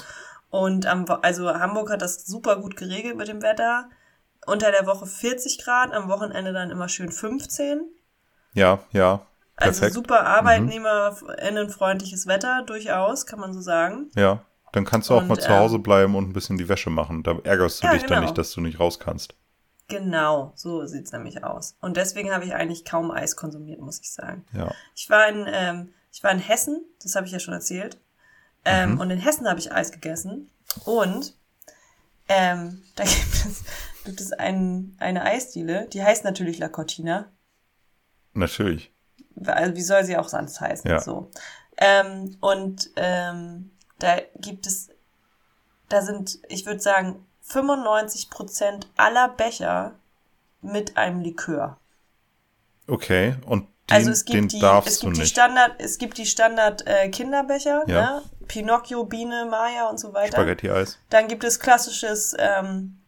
[0.50, 3.90] Und am, also Hamburg hat das super gut geregelt mit dem Wetter.
[4.46, 7.82] Unter der Woche 40 Grad, am Wochenende dann immer schön 15.
[8.54, 9.26] Ja, ja.
[9.55, 9.93] Also perfekt.
[9.93, 14.10] Super arbeitnehmerinnenfreundliches Wetter, durchaus, kann man so sagen.
[14.15, 16.67] Ja, dann kannst du auch und, mal zu Hause ähm, bleiben und ein bisschen die
[16.67, 17.24] Wäsche machen.
[17.24, 18.15] Da ärgerst du ja, dich genau.
[18.15, 19.36] dann nicht, dass du nicht raus kannst.
[19.88, 21.75] Genau, so sieht's nämlich aus.
[21.81, 24.45] Und deswegen habe ich eigentlich kaum Eis konsumiert, muss ich sagen.
[24.53, 24.74] Ja.
[24.95, 28.00] Ich war in, ähm, ich war in Hessen, das habe ich ja schon erzählt.
[28.65, 29.01] Ähm, mhm.
[29.01, 30.50] Und in Hessen habe ich Eis gegessen.
[30.86, 31.36] Und
[32.29, 33.63] ähm, da gibt es,
[34.05, 37.31] gibt es ein, eine Eisdiele, die heißt natürlich La Cortina.
[38.33, 38.93] Natürlich.
[39.46, 40.90] Also wie soll sie auch sonst heißen?
[40.90, 41.00] Ja.
[41.00, 41.30] So.
[41.77, 44.90] Ähm, und ähm, da gibt es,
[45.90, 49.96] da sind, ich würde sagen, 95% aller Becher
[50.62, 51.77] mit einem Likör.
[52.88, 56.88] Okay, und den, also es gibt die, es gibt die Standard, es gibt die Standard
[56.88, 58.01] äh, Kinderbecher, ja.
[58.01, 58.22] ne?
[58.48, 60.38] Pinocchio, Biene, Maya und so weiter.
[60.38, 61.00] Spaghetti-Eis.
[61.10, 63.00] Dann gibt es klassisches, ähm,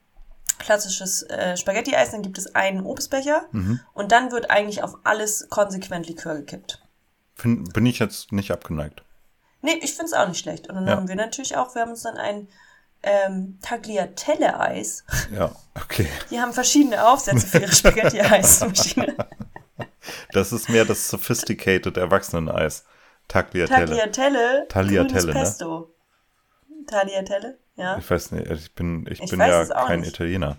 [0.60, 3.80] klassisches äh, Spaghetti-Eis, dann gibt es einen Obstbecher mhm.
[3.94, 6.82] und dann wird eigentlich auf alles konsequent Likör gekippt.
[7.36, 9.04] Find, bin ich jetzt nicht abgeneigt.
[9.62, 10.70] Nee, ich find's auch nicht schlecht.
[10.70, 10.96] Und dann ja.
[10.96, 12.48] haben wir natürlich auch, wir haben uns dann einen
[13.04, 15.04] ähm, Tagliatelle-Eis.
[15.34, 16.08] Ja, okay.
[16.30, 19.16] Die haben verschiedene Aufsätze für ihre Spaghetti-Eismaschine.
[20.32, 22.86] Das ist mehr das sophisticated Erwachsenen-Eis.
[23.28, 23.86] Tagliatelle.
[23.86, 24.68] Tagliatelle.
[24.70, 25.34] Tagliatelle, ne?
[25.34, 25.95] Pesto.
[26.88, 27.98] Tagliatelle, ja.
[27.98, 30.10] Ich weiß nicht, ich bin, ich, ich bin ja kein nicht.
[30.14, 30.58] Italiener.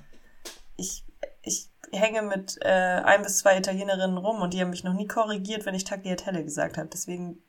[0.77, 1.05] Ich,
[1.43, 2.69] ich hänge mit äh,
[3.05, 6.45] ein bis zwei Italienerinnen rum und die haben mich noch nie korrigiert, wenn ich Tagliatelle
[6.45, 6.89] gesagt habe.
[6.93, 7.43] Deswegen.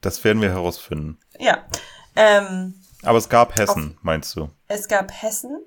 [0.00, 1.18] Das werden wir herausfinden.
[1.38, 1.64] Ja.
[2.16, 4.50] Ähm, aber es gab Hessen, auf, meinst du?
[4.68, 5.64] Es gab Hessen.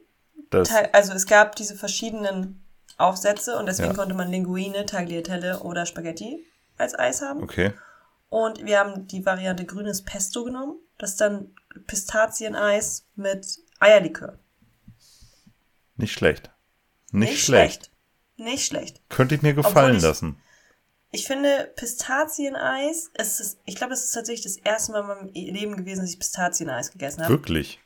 [0.50, 2.64] Das also es gab diese verschiedenen
[2.98, 3.96] Aufsätze und deswegen ja.
[3.96, 6.46] konnte man Linguine, Tagliatelle oder Spaghetti
[6.78, 7.42] als Eis haben.
[7.42, 7.74] Okay.
[8.30, 10.80] Und wir haben die Variante grünes Pesto genommen.
[10.98, 11.54] Das ist dann
[11.88, 14.40] Pistazieneis mit Eierlikör.
[15.96, 16.52] Nicht schlecht.
[17.12, 17.86] Nicht, Nicht schlecht.
[17.86, 17.92] schlecht.
[18.38, 19.02] Nicht schlecht.
[19.10, 20.42] Könnte ich mir gefallen ich, lassen.
[21.12, 25.30] Ich finde Pistazieneis, es ist, ich glaube, es ist tatsächlich das erste Mal in meinem
[25.34, 27.32] Leben gewesen, dass ich Pistazieneis gegessen habe.
[27.32, 27.80] Wirklich?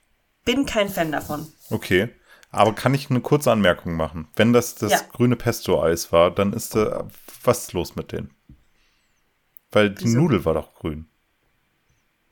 [0.45, 1.51] Bin kein Fan davon.
[1.69, 2.09] Okay.
[2.51, 4.29] Aber kann ich eine kurze Anmerkung machen?
[4.37, 5.01] Wenn das das ja.
[5.11, 7.07] grüne Pesto-Eis war, dann ist da,
[7.43, 8.33] was los mit denen?
[9.71, 10.19] Weil die Wieso?
[10.19, 11.09] Nudel war doch grün.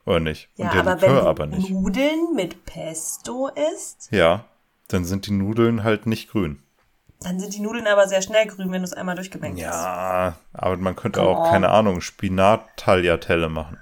[0.06, 0.48] Oder nicht?
[0.54, 1.70] Ja, aber Likör wenn aber nicht.
[1.70, 4.08] Nudeln mit Pesto ist?
[4.12, 4.44] Ja,
[4.88, 6.62] dann sind die Nudeln halt nicht grün.
[7.20, 9.84] Dann sind die Nudeln aber sehr schnell grün, wenn du es einmal durchgemengt ja, hast.
[9.84, 11.50] Ja, aber man könnte Come auch, on.
[11.50, 13.80] keine Ahnung, Spinat-Tagliatelle machen.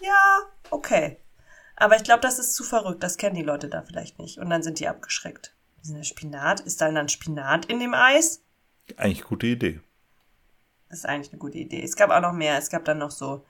[0.00, 0.38] Ja,
[0.70, 1.18] okay.
[1.76, 3.02] Aber ich glaube, das ist zu verrückt.
[3.02, 4.38] Das kennen die Leute da vielleicht nicht.
[4.38, 5.54] Und dann sind die abgeschreckt.
[6.02, 8.42] Spinat, ist da dann Spinat in dem Eis?
[8.96, 9.80] Eigentlich gute Idee.
[10.88, 11.82] Das ist eigentlich eine gute Idee.
[11.82, 12.58] Es gab auch noch mehr.
[12.58, 13.44] Es gab dann noch so,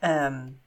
[0.00, 0.58] ähm,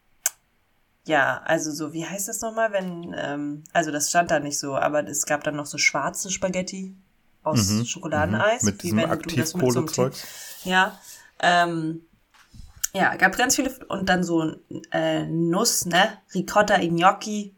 [1.06, 4.76] ja, also so, wie heißt das nochmal, wenn, ähm, also das stand da nicht so,
[4.76, 6.96] aber es gab dann noch so schwarze Spaghetti
[7.44, 8.63] aus mhm, Schokoladeneis.
[8.63, 8.70] Mhm.
[8.70, 10.13] Mit diesem Aktivkohlezeug.
[10.16, 10.98] So ja.
[11.39, 12.02] Ähm,
[12.96, 14.56] Ja, gab ganz viele und dann so
[14.92, 16.20] äh, Nuss, ne?
[16.34, 17.56] Ricotta Gnocchi.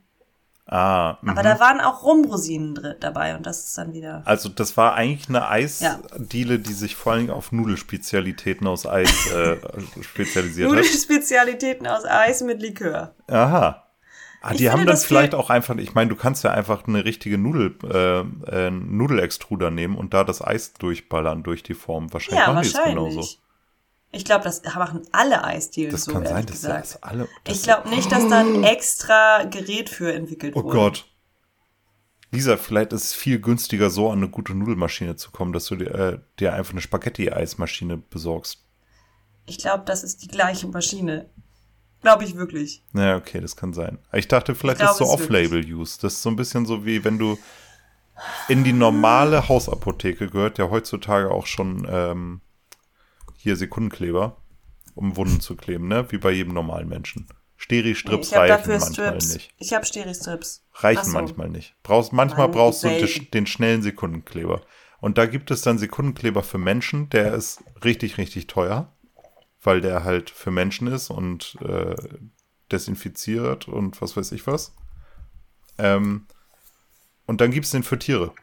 [0.67, 1.43] Ah, Aber mhm.
[1.43, 4.23] da waren auch Rumrosinen drin dabei und das ist dann wieder.
[4.25, 9.57] Also das war eigentlich eine Eisdiele, die sich vor allem auf Nudelspezialitäten aus Eis äh,
[10.01, 10.75] spezialisiert hat.
[10.75, 13.13] Nudelspezialitäten aus Eis mit Likör.
[13.29, 13.83] Aha.
[14.41, 16.87] Ah, Ich die haben dann das vielleicht auch einfach, ich meine, du kannst ja einfach
[16.87, 18.19] eine richtige Nudel, äh,
[18.67, 22.11] äh, Nudelextruder nehmen und da das Eis durchballern durch die Form.
[22.13, 23.13] Wahrscheinlich Ja, machen die es wahrscheinlich.
[23.13, 23.37] genauso.
[24.15, 26.85] Ich glaube, das machen alle Eisdielen Das so, kann sein, dass gesagt.
[26.85, 27.27] das alle.
[27.43, 30.77] Das ich glaube nicht, dass da ein extra Gerät für entwickelt Oh wurde.
[30.77, 31.05] Gott.
[32.31, 35.75] Lisa, vielleicht ist es viel günstiger, so an eine gute Nudelmaschine zu kommen, dass du
[35.75, 38.63] dir, äh, dir einfach eine Spaghetti-Eismaschine besorgst.
[39.47, 41.29] Ich glaube, das ist die gleiche Maschine.
[42.01, 42.83] Glaube ich wirklich.
[42.93, 43.99] Naja, okay, das kann sein.
[44.13, 45.99] Ich dachte, vielleicht Ich ist glaube so Off-Label-Use.
[46.01, 47.37] Das ist so ein bisschen so wie wenn du
[48.47, 52.41] in die normale Hausapotheke gehört, ja heutzutage auch schon ähm,
[53.45, 54.41] hier Sekundenkleber,
[54.95, 56.11] um Wunden zu kleben, ne?
[56.11, 57.27] Wie bei jedem normalen Menschen.
[57.57, 59.33] Steri-Strips habe reichen dafür manchmal Strips.
[59.33, 59.53] nicht.
[59.59, 60.65] Ich habe Steri-Strips.
[60.73, 61.11] Reichen so.
[61.11, 61.75] manchmal nicht.
[61.83, 64.61] Brauchst, manchmal Mann, brauchst du den, den schnellen Sekundenkleber.
[64.99, 68.91] Und da gibt es dann Sekundenkleber für Menschen, der ist richtig, richtig teuer,
[69.61, 71.93] weil der halt für Menschen ist und äh,
[72.71, 74.75] desinfiziert und was weiß ich was.
[75.77, 76.25] Ähm,
[77.27, 78.33] und dann gibt es den für Tiere.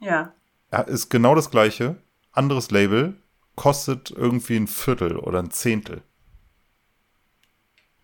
[0.00, 0.34] Ja.
[0.70, 1.96] Ja, ist genau das gleiche,
[2.30, 3.21] anderes Label,
[3.56, 6.02] kostet irgendwie ein Viertel oder ein Zehntel.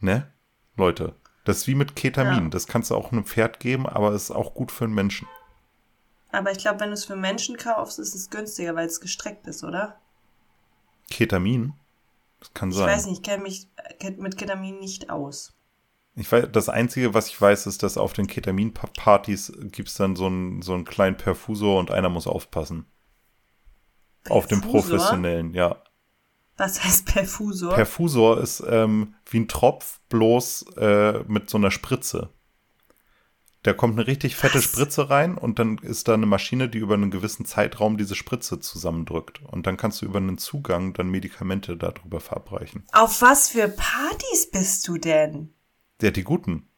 [0.01, 0.31] Ne?
[0.77, 2.45] Leute, das ist wie mit Ketamin.
[2.45, 2.49] Ja.
[2.51, 5.27] Das kannst du auch einem Pferd geben, aber ist auch gut für einen Menschen.
[6.31, 9.47] Aber ich glaube, wenn du es für Menschen kaufst, ist es günstiger, weil es gestreckt
[9.47, 9.99] ist, oder?
[11.11, 11.73] Ketamin?
[12.41, 12.87] Das kann Ich sein.
[12.87, 13.67] weiß nicht, ich kenne mich
[14.19, 15.55] mit Ketamin nicht aus.
[16.15, 20.17] Ich weiß, das Einzige, was ich weiß, ist, dass auf den Ketamin-Partys gibt es dann
[20.17, 22.87] so einen, so einen kleinen Perfusor und einer muss aufpassen.
[24.31, 24.99] Auf den Perfusor?
[24.99, 25.83] professionellen, ja.
[26.57, 27.75] Was heißt Perfusor?
[27.75, 32.31] Perfusor ist ähm, wie ein Tropf, bloß äh, mit so einer Spritze.
[33.63, 34.65] Da kommt eine richtig fette Was?
[34.65, 38.61] Spritze rein und dann ist da eine Maschine, die über einen gewissen Zeitraum diese Spritze
[38.61, 39.43] zusammendrückt.
[39.43, 42.85] Und dann kannst du über einen Zugang dann Medikamente darüber verabreichen.
[42.93, 45.55] Auf was für Partys bist du denn?
[46.01, 46.69] Ja, die guten.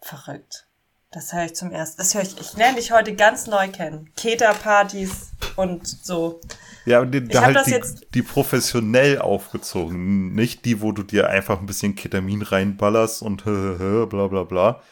[0.00, 0.66] Verrückt.
[1.14, 1.98] Das höre ich zum ersten.
[1.98, 2.40] Das höre ich.
[2.40, 4.10] Ich lerne dich heute ganz neu kennen.
[4.16, 6.40] Keta-Partys und so.
[6.86, 10.34] Ja, und die, Ich hab halt die, jetzt- die professionell aufgezogen.
[10.34, 14.82] Nicht die, wo du dir einfach ein bisschen Ketamin reinballerst und bla bla bla.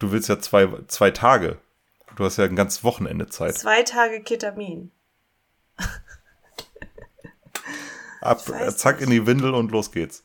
[0.00, 1.58] Du willst ja zwei, zwei Tage.
[2.16, 3.56] Du hast ja ein ganzes Wochenende Zeit.
[3.56, 4.90] Zwei Tage Ketamin.
[8.20, 8.42] Ab,
[8.76, 10.24] zack in die Windel und los geht's.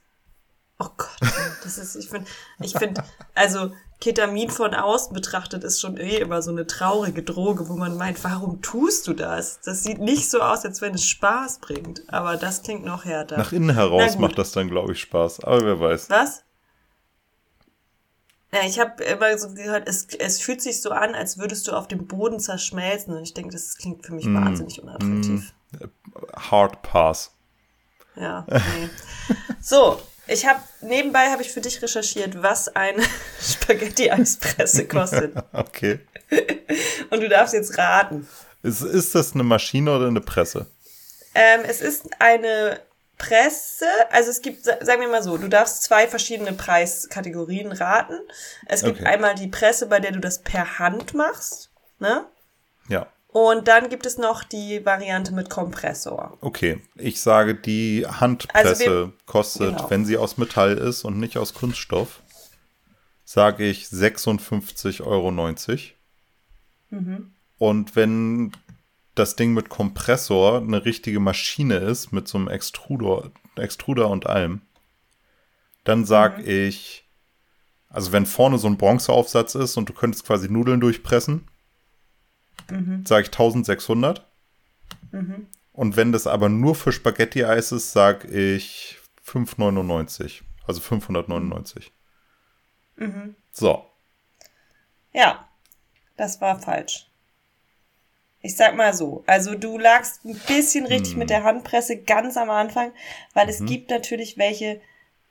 [0.79, 1.15] Oh Gott,
[1.63, 2.27] das ist, ich finde,
[2.59, 3.03] ich finde,
[3.35, 3.71] also
[4.03, 8.21] Ketamin von außen betrachtet ist schon eh immer so eine traurige Droge, wo man meint,
[8.25, 9.61] warum tust du das?
[9.61, 13.37] Das sieht nicht so aus, als wenn es Spaß bringt, aber das klingt noch härter.
[13.37, 15.45] Nach innen heraus macht das dann, glaube ich, Spaß.
[15.45, 16.09] Aber wer weiß.
[16.09, 16.43] Was?
[18.51, 21.71] Ja, ich habe immer so gehört, es, es fühlt sich so an, als würdest du
[21.71, 23.15] auf dem Boden zerschmelzen.
[23.15, 24.35] Und ich denke, das klingt für mich Mm.
[24.35, 25.53] wahnsinnig unattraktiv.
[26.35, 27.31] Hard Pass.
[28.17, 28.89] Ja, nee.
[29.61, 33.03] so, ich habe nebenbei habe ich für dich recherchiert, was eine
[33.41, 35.33] Spaghetti-Eispresse kostet.
[35.53, 35.99] Okay.
[37.11, 38.27] Und du darfst jetzt raten.
[38.63, 40.65] Ist, ist das eine Maschine oder eine Presse?
[41.35, 42.79] Ähm, es ist eine
[43.17, 48.17] Presse, also es gibt, sa- sagen wir mal so, du darfst zwei verschiedene Preiskategorien raten.
[48.65, 49.07] Es gibt Okay.
[49.09, 52.25] einmal die Presse, bei der du das per Hand machst, ne?
[52.89, 53.07] Ja.
[53.33, 56.37] Und dann gibt es noch die Variante mit Kompressor.
[56.41, 56.81] Okay.
[56.95, 59.89] Ich sage, die Handpresse Also wir- kostet, genau.
[59.89, 62.21] wenn sie aus Metall ist und nicht aus Kunststoff,
[63.25, 65.31] sage ich 56,90 Euro.
[66.91, 67.33] Mhm.
[67.57, 68.51] Und wenn
[69.15, 74.61] das Ding mit Kompressor eine richtige Maschine ist, mit so einem Extruder, Extruder und allem,
[75.83, 76.43] dann sag Mhm.
[76.47, 77.03] ich,
[77.89, 81.47] also wenn vorne so ein Bronzeaufsatz ist und du könntest quasi Nudeln durchpressen,
[82.69, 83.05] Mhm.
[83.05, 84.25] sage ich 1600.
[85.73, 90.41] Und wenn das aber nur für Spaghetti-Eis ist, sag ich 5,99.
[90.67, 91.91] Also 599.
[92.95, 93.35] Mhm.
[93.51, 93.85] So.
[95.13, 95.47] Ja,
[96.17, 97.07] das war falsch.
[98.41, 102.49] Ich sag mal so, also du lagst ein bisschen richtig mit der Handpresse ganz am
[102.49, 102.91] Anfang,
[103.33, 104.81] weil es gibt natürlich welche,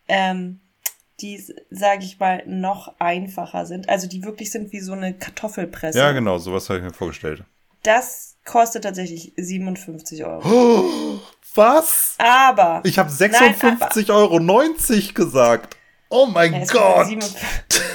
[0.08, 0.60] ähm,
[1.22, 3.88] die, sage ich mal, noch einfacher sind.
[3.88, 5.98] Also die wirklich sind wie so eine Kartoffelpresse.
[5.98, 7.44] Ja, genau, sowas habe ich mir vorgestellt.
[7.82, 11.20] Das kostet tatsächlich 57 Euro.
[11.54, 12.14] Was?
[12.18, 12.80] Aber.
[12.84, 15.76] Ich habe Nein, aber- 56,90 Euro gesagt.
[16.08, 17.06] Oh mein Ja, Gott.
[17.06, 17.82] kostet 57.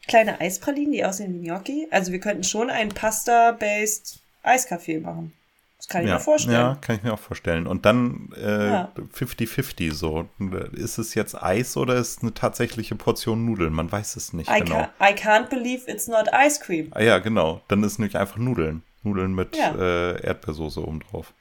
[0.07, 1.88] Kleine Eispralinen, die aussehen wie Gnocchi.
[1.90, 5.33] Also wir könnten schon ein Pasta-based Eiskaffee machen.
[5.77, 6.55] Das kann ich ja, mir vorstellen.
[6.55, 7.67] Ja, kann ich mir auch vorstellen.
[7.67, 8.93] Und dann äh, Ja.
[9.15, 10.29] 50-50 so.
[10.73, 13.73] Ist es jetzt Eis oder ist es eine tatsächliche Portion Nudeln?
[13.73, 14.89] Man weiß es nicht I, genau.
[14.99, 16.89] ca I can't believe it's not ice cream.
[16.93, 17.61] Ah ja, genau.
[17.69, 18.83] Dann ist es nämlich einfach Nudeln.
[19.03, 19.75] Nudeln mit Ja.
[19.75, 21.35] äh, Erdbeersoße oben drauf.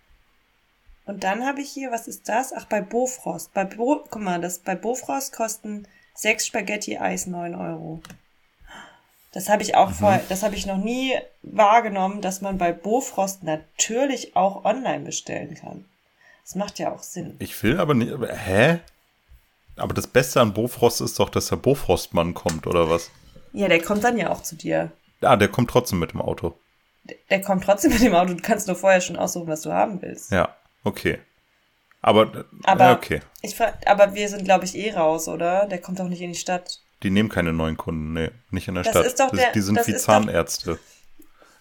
[1.05, 2.53] Und dann habe ich hier, was ist das?
[2.53, 3.53] Ach, bei Bofrost.
[3.53, 8.01] Bei Bo Guck mal, das, bei Bofrost kosten sechs Spaghetti Eis 9 Euro.
[9.33, 9.93] Das habe ich auch Mhm.
[9.95, 15.55] vorher, das habe ich noch nie wahrgenommen, dass man bei Bofrost natürlich auch online bestellen
[15.55, 15.85] kann.
[16.45, 17.35] Das macht ja auch Sinn.
[17.39, 18.11] Ich will aber nicht.
[18.11, 18.79] Aber, hä?
[19.75, 23.09] Aber das Beste an Bofrost ist doch, dass der Bofrostmann kommt, oder was?
[23.53, 24.91] Ja, der kommt dann ja auch zu dir.
[25.21, 26.55] Ah, der kommt trotzdem mit dem Auto.
[27.29, 28.33] Der kommt trotzdem mit dem Auto.
[28.33, 30.31] Du kannst nur vorher schon aussuchen, was du haben willst.
[30.31, 31.19] Ja, okay.
[32.01, 33.21] Aber, Aber, ja, okay.
[33.41, 35.65] ich frag, aber wir sind, glaube ich, eh raus, oder?
[35.67, 36.81] Der kommt auch nicht in die Stadt.
[37.03, 39.05] Die nehmen keine neuen Kunden, nee, nicht in der Das Stadt.
[39.05, 40.79] ist doch Das- der- die sind wie ist doch- Zahnärzte.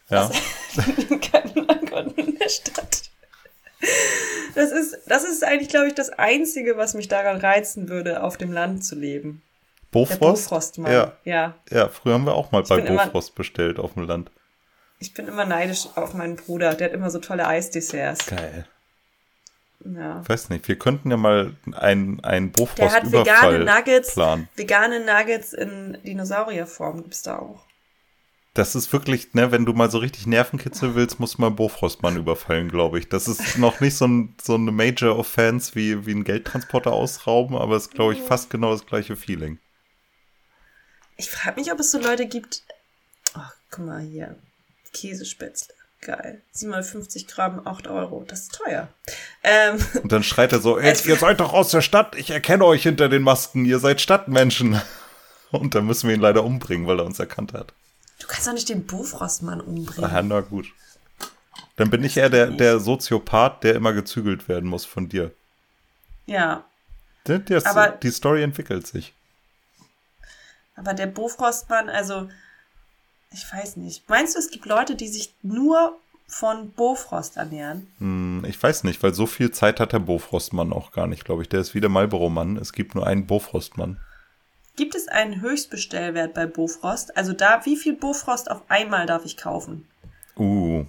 [0.08, 0.30] Ja,
[1.32, 3.02] Keinen Ankommen in der Stadt.
[4.54, 8.36] Das ist, das ist eigentlich, glaube ich, das Einzige, was mich daran reizen würde, auf
[8.36, 9.42] dem Land zu leben.
[9.90, 10.20] Bofrost?
[10.20, 10.92] Bofrostmann.
[10.92, 11.54] Ja, ja.
[11.70, 14.30] ja, früher haben wir auch mal bei bin immer- Bofrost bestellt auf dem Land.
[14.98, 16.74] Ich bin immer neidisch auf meinen Bruder.
[16.74, 18.26] Der hat immer so tolle Eisdesserts.
[18.26, 18.66] Geil.
[19.84, 20.20] Ja.
[20.22, 24.14] Ich weiß nicht, wir könnten ja mal ein, ein Der hat vegane Nuggets.
[24.14, 24.48] planen.
[24.54, 27.64] Vegane Nuggets in Dinosaurierform gibt's da auch.
[28.54, 32.16] Das ist wirklich, ne, wenn du mal so richtig Nervenkitzel willst, musst du mal Bofrostmann
[32.16, 33.08] überfallen, glaube ich.
[33.08, 37.56] Das ist noch nicht so, ein, so eine Major Offense wie, wie ein Geldtransporter ausrauben,
[37.56, 39.58] aber es ist, glaube ich, fast genau das gleiche Feeling.
[41.16, 42.62] Ich frage mich, ob es so Leute gibt.
[43.32, 44.36] Ach, guck mal hier.
[44.92, 45.74] Käsespätzle.
[46.02, 46.42] Geil.
[46.50, 48.24] 750 Gramm, 8 Euro.
[48.26, 48.88] Das ist teuer.
[49.44, 52.64] Ähm, Und dann schreit er so, ey, ihr seid doch aus der Stadt, ich erkenne
[52.64, 54.80] euch hinter den Masken, ihr seid Stadtmenschen.
[55.52, 57.72] Und dann müssen wir ihn leider umbringen, weil er uns erkannt hat.
[58.20, 60.04] du kannst doch nicht den Bofrostmann umbringen.
[60.10, 60.66] Aha, na gut.
[61.76, 65.30] Dann bin ich eher der, der Soziopath, der immer gezügelt werden muss von dir.
[66.26, 66.64] Ja.
[67.26, 69.12] Der, der, Aber- die Story entwickelt sich.
[70.74, 72.28] Aber der Bofrostmann, also,
[73.32, 74.08] ich weiß nicht.
[74.08, 77.86] Meinst du, es gibt Leute, die sich nur von Bofrost ernähren?
[77.98, 81.42] Hm, ich weiß nicht, weil so viel Zeit hat der Bofrostmann auch gar nicht, glaube
[81.42, 81.48] ich.
[81.48, 82.56] Der ist wie der Marlboro-Mann.
[82.56, 83.98] Es gibt nur einen Bofrostmann.
[84.76, 87.16] Gibt es einen Höchstbestellwert bei Bofrost?
[87.16, 89.86] Also da, wie viel Bofrost auf einmal darf ich kaufen?
[90.36, 90.86] Uh,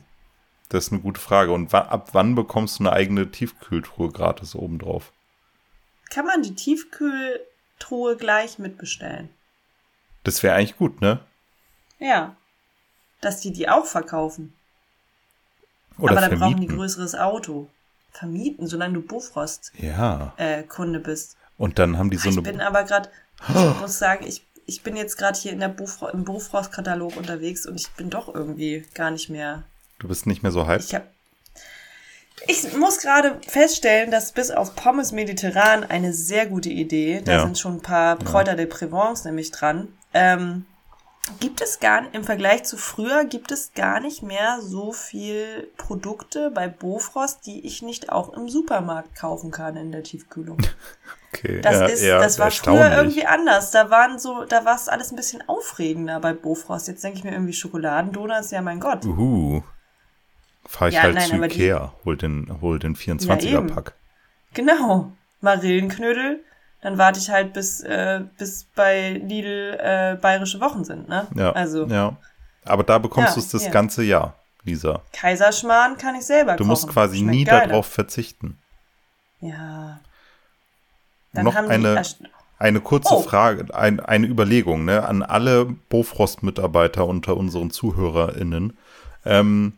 [0.69, 1.51] das ist eine gute Frage.
[1.51, 5.12] Und ab wann bekommst du eine eigene Tiefkühltruhe gratis obendrauf?
[6.10, 9.29] Kann man die Tiefkühltruhe gleich mitbestellen?
[10.23, 11.19] Das wäre eigentlich gut, ne?
[11.99, 12.36] Ja.
[13.21, 14.53] Dass die die auch verkaufen.
[15.97, 16.75] Oder Aber dann brauchen die vermieten.
[16.77, 17.69] größeres Auto.
[18.12, 21.03] Vermieten, solange du Bofrost-Kunde Ja.
[21.03, 21.38] bist.
[21.58, 22.41] Und dann haben die so ich eine.
[22.43, 23.10] bin aber gerade,
[23.49, 27.65] ich muss sagen, ich, ich bin jetzt gerade hier in der Bofro im Bofrost-Katalog unterwegs
[27.65, 29.63] und ich bin doch irgendwie gar nicht mehr.
[29.99, 30.86] Du bist nicht mehr so hyped.
[30.86, 31.08] Ich hab,
[32.47, 37.41] ich muss gerade feststellen, dass bis auf Pommes Mediterran eine sehr gute Idee, da Ja.
[37.43, 40.65] sind schon ein paar Kräuter de Provence nämlich dran, ähm,
[41.39, 46.51] gibt es gar im Vergleich zu früher gibt es gar nicht mehr so viel Produkte
[46.51, 50.57] bei Bofrost, die ich nicht auch im Supermarkt kaufen kann in der Tiefkühlung.
[51.36, 53.71] Okay, Das ja, ist, eher das war früher irgendwie anders.
[53.71, 56.88] Da waren so, da war es alles ein bisschen aufregender bei Bofrost.
[56.88, 59.03] Jetzt denke ich mir irgendwie Schokoladendonuts, ja mein Gott.
[59.03, 59.63] Uhu.
[60.67, 63.19] Fahr ich Ja, halt nein, zu aber die- Ikea, hol den, hol den eben.
[63.19, 63.95] 24er-Pack.
[64.53, 65.12] Genau.
[65.41, 66.43] Marillenknödel.
[66.84, 71.28] Dann warte ich halt bis, äh, bis bei Lidl äh, bayerische Wochen sind, ne?
[71.36, 72.17] Ja, Also ja.
[72.65, 73.72] Aber da bekommst Ja, du es das ja.
[73.72, 75.02] ganze Jahr, Lisa.
[75.13, 76.67] Kaiserschmarrn kann ich selber Du kochen.
[76.67, 77.67] musst quasi Schmeckt nie geiler.
[77.67, 78.60] darauf verzichten.
[79.39, 80.00] Ja.
[81.34, 82.02] Dann Noch eine,
[82.60, 83.22] eine kurze Oh.
[83.22, 88.78] Frage, ein, eine Überlegung ne, an alle Bofrost-Mitarbeiter unter unseren ZuhörerInnen
[89.26, 89.74] ähm,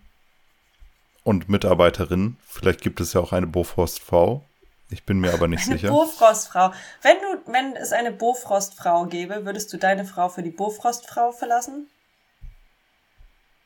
[1.24, 2.38] und Mitarbeiterinnen.
[2.48, 4.44] Vielleicht gibt es ja auch eine Bofrost-Frau.
[4.90, 5.90] Ich bin mir aber nicht Eine sicher.
[5.90, 6.72] Bofrostfrau.
[7.02, 11.88] Wenn du, wenn es eine Bofrostfrau gäbe, würdest du deine Frau für die Bofrostfrau verlassen?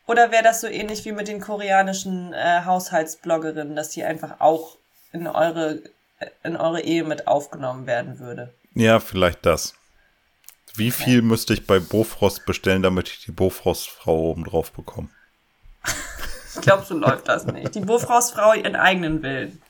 [0.07, 4.77] Oder wäre das so ähnlich wie mit den koreanischen äh, Haushaltsbloggerinnen, dass die einfach auch
[5.11, 5.83] in eure,
[6.43, 8.53] in eure Ehe mit aufgenommen werden würde?
[8.73, 9.75] Ja, vielleicht das.
[10.75, 15.09] Wie viel müsste ich bei Bofrost bestellen, damit ich die Bofrost-Frau oben drauf bekomme?
[16.55, 17.75] Ich glaube, so läuft das nicht.
[17.75, 19.61] Die Bofrostfrau ihren eigenen Willen.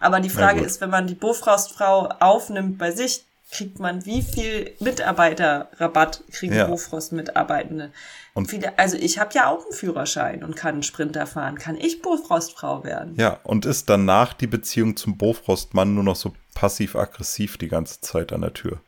[0.00, 4.74] Aber die Frage ist, wenn man die Bofrostfrau aufnimmt bei sich, kriegt man wie viel
[4.80, 6.66] Mitarbeiterrabatt kriegen Ja.
[6.66, 7.90] Bofrost-Mitarbeitende?
[8.32, 11.58] Und- Viele, also ich habe ja auch einen Führerschein und kann einen Sprinter fahren.
[11.58, 13.14] Kann ich Bofrostfrau werden?
[13.16, 18.32] Ja, und ist danach die Beziehung zum Bofrostmann nur noch so passiv-aggressiv die ganze Zeit
[18.32, 18.80] an der Tür?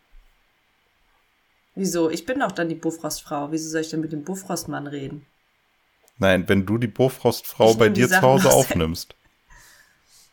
[1.75, 2.09] Wieso?
[2.11, 3.51] Ich bin doch dann die Bofrostfrau.
[3.51, 5.27] Wieso soll ich denn mit dem Bofrostmann reden?
[6.19, 9.15] Nein, wenn du die Bofrostfrau bei dir zu Hause aufnimmst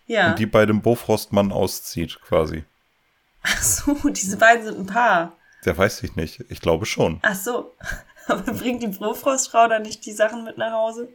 [0.10, 0.32] Ja.
[0.32, 2.64] und die bei dem Bofrostmann auszieht, quasi.
[3.44, 5.34] Ach so, diese beiden sind ein Paar.
[5.66, 6.44] Der weiß ich nicht.
[6.50, 7.20] Ich glaube schon.
[7.22, 7.76] Ach so.
[8.28, 11.10] Aber bringt die Bofrostfrau dann nicht die Sachen mit nach Hause?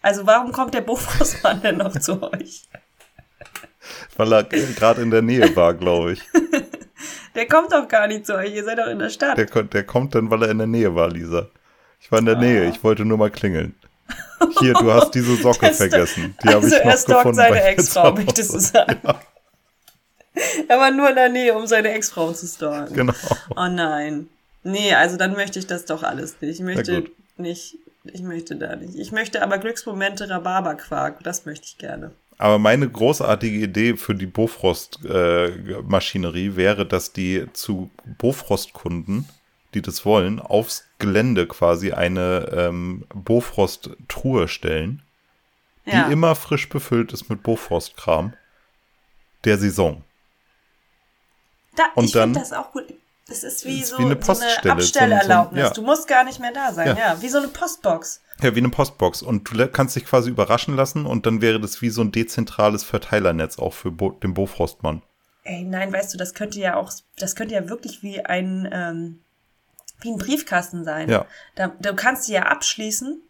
[0.00, 2.62] Also warum kommt der Bofrostmann denn noch zu euch?
[4.16, 6.22] Weil er gerade in der Nähe war, glaube ich.
[7.34, 9.38] Der kommt doch gar nicht zu euch, ihr seid doch in der Stadt.
[9.38, 11.48] Der, der kommt dann, weil er in der Nähe war, Lisa.
[12.00, 12.42] Ich war in der Ah.
[12.42, 13.74] Ich ich wollte nur mal klingeln.
[14.60, 16.34] Hier, du hast diese Socke sto- vergessen.
[16.42, 17.36] Die habe also ich noch er stalkt gefunden.
[17.36, 18.66] seine Ex-Frau, möchtest du Hause.
[18.66, 19.00] sagen.
[20.68, 22.94] Er war nur in der Nähe, um seine Ex-Frau zu stalken.
[22.94, 23.12] Genau.
[23.56, 24.28] Oh nein.
[24.62, 26.60] Nee, also dann möchte ich das doch alles nicht.
[26.60, 27.04] Ich möchte
[27.36, 28.94] nicht, ich möchte da nicht.
[28.96, 32.12] Ich möchte aber Glücksmomente Rhabarberquark, das möchte ich gerne.
[32.38, 39.28] Aber meine großartige Idee für die Bofrost-Maschinerie wäre, dass die zu Bofrost-Kunden,
[39.74, 45.02] die das wollen, aufs Gelände quasi eine ähm, Bofrost-Truhe stellen,
[45.84, 46.04] Ja.
[46.06, 48.34] die immer frisch befüllt ist mit Bofrost-Kram
[49.44, 50.04] der Saison.
[51.76, 52.84] Da, Und ich dann- finde das auch gut.
[53.28, 55.60] Es ist wie Ist so, wie eine so Poststelle, eine so Abstellerlaubnis.
[55.62, 55.72] so ja.
[55.74, 56.88] Du musst gar nicht mehr da sein.
[56.88, 56.96] Ja.
[56.96, 57.22] Ja.
[57.22, 58.20] wie so eine Postbox.
[58.42, 59.22] Ja, wie eine Postbox.
[59.22, 62.82] Und du kannst dich quasi überraschen lassen und dann wäre das wie so ein dezentrales
[62.82, 65.02] Verteilernetz auch für Bo den Bofrostmann.
[65.44, 69.20] Ey, nein, weißt du, das könnte ja auch, das könnte ja wirklich wie ein, ähm,
[70.02, 71.08] wie ein Briefkasten sein.
[71.08, 71.26] Ja.
[71.56, 73.20] Da, du kannst sie ja abschließen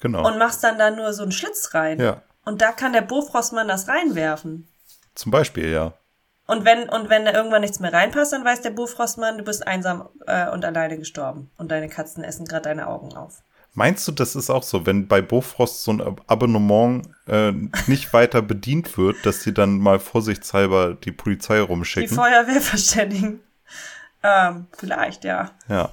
[0.00, 0.26] Genau.
[0.26, 1.98] und machst dann da nur so einen Schlitz rein.
[2.00, 4.68] ja, Und da kann der Bofrostmann das reinwerfen.
[5.14, 5.94] zum Beispiel, ja.
[6.46, 9.66] Und wenn, und wenn da irgendwann nichts mehr reinpasst, dann weiß der Bofrostmann, du bist
[9.66, 11.50] einsam äh, und alleine gestorben.
[11.58, 13.42] Und deine Katzen essen gerade deine Augen auf.
[13.74, 17.52] Meinst du, das ist auch so, wenn bei Bofrost so ein Ab- Abonnement äh,
[17.88, 22.14] nicht weiter bedient wird, dass sie dann mal vorsichtshalber die Polizei Die rumschicken?
[22.16, 23.40] Feuerwehr verständigen.
[24.22, 25.50] Ähm, vielleicht, ja.
[25.68, 25.90] ja.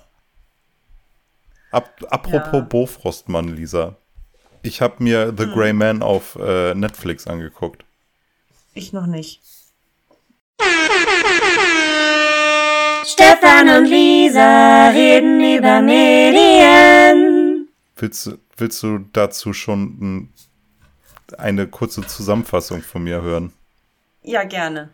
[1.72, 2.60] Ab, apropos Ja.
[2.62, 3.96] Bofrostmann, Lisa.
[4.62, 5.38] Ich habe mir Hm.
[5.38, 7.84] The Grey Man auf äh, Netflix angeguckt.
[8.74, 9.42] Ich noch nicht.
[13.06, 17.68] Stefan und Lisa reden über Medien.
[17.98, 20.34] Willst, du- willst du dazu schon ein,
[21.38, 23.52] eine kurze Zusammenfassung von mir hören?
[24.24, 24.90] Ja, gerne.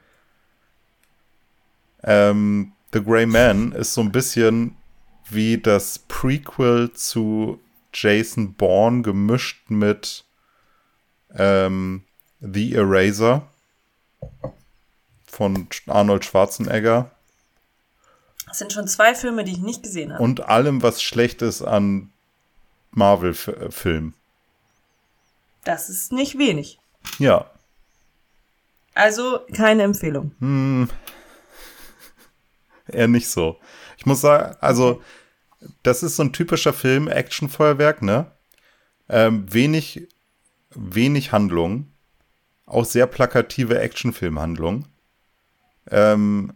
[2.03, 4.75] Ähm, The Grey Man ist so ein bisschen
[5.29, 7.59] wie das Prequel zu
[7.93, 10.25] Jason Bourne gemischt mit
[11.35, 12.03] ähm,
[12.39, 13.47] The Eraser
[15.27, 17.11] von Arnold Schwarzenegger
[18.47, 20.23] Das sind schon zwei Filme, die ich nicht gesehen habe.
[20.23, 22.11] und allem, was schlecht ist an
[22.91, 24.15] Marvel-Filmen.
[25.63, 26.79] Das ist nicht wenig.
[27.19, 27.49] Ja,
[28.95, 30.31] Also keine Empfehlung.
[30.39, 30.89] Hm.
[32.89, 33.57] Eher nicht so.
[33.97, 35.01] Ich muss sagen, also,
[35.83, 38.31] das ist so ein typischer Film, Actionfeuerwerk, ne?
[39.09, 40.07] Ähm, wenig,
[40.71, 41.87] wenig Handlung.
[42.65, 44.85] Auch sehr plakative Actionfilmhandlung.
[45.89, 46.53] Ähm,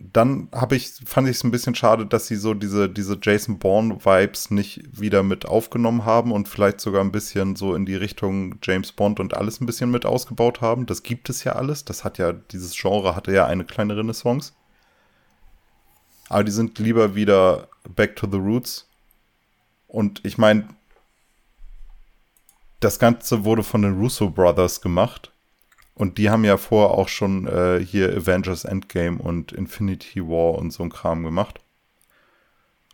[0.00, 3.58] dann habe ich, fand ich es ein bisschen schade, dass sie so diese, diese Jason
[3.58, 8.56] Bourne-Vibes nicht wieder mit aufgenommen haben und vielleicht sogar ein bisschen so in die Richtung
[8.62, 10.86] James Bond und alles ein bisschen mit ausgebaut haben.
[10.86, 11.84] Das gibt es ja alles.
[11.84, 14.52] Das hat ja, dieses Genre hatte ja eine kleine Renaissance.
[16.28, 18.88] Aber die sind lieber wieder back to the roots.
[19.86, 20.68] Und ich meine,
[22.80, 25.32] das Ganze wurde von den Russo Brothers gemacht.
[25.94, 30.70] Und die haben ja vorher auch schon äh, hier Avengers Endgame und Infinity War und
[30.70, 31.60] so ein Kram gemacht.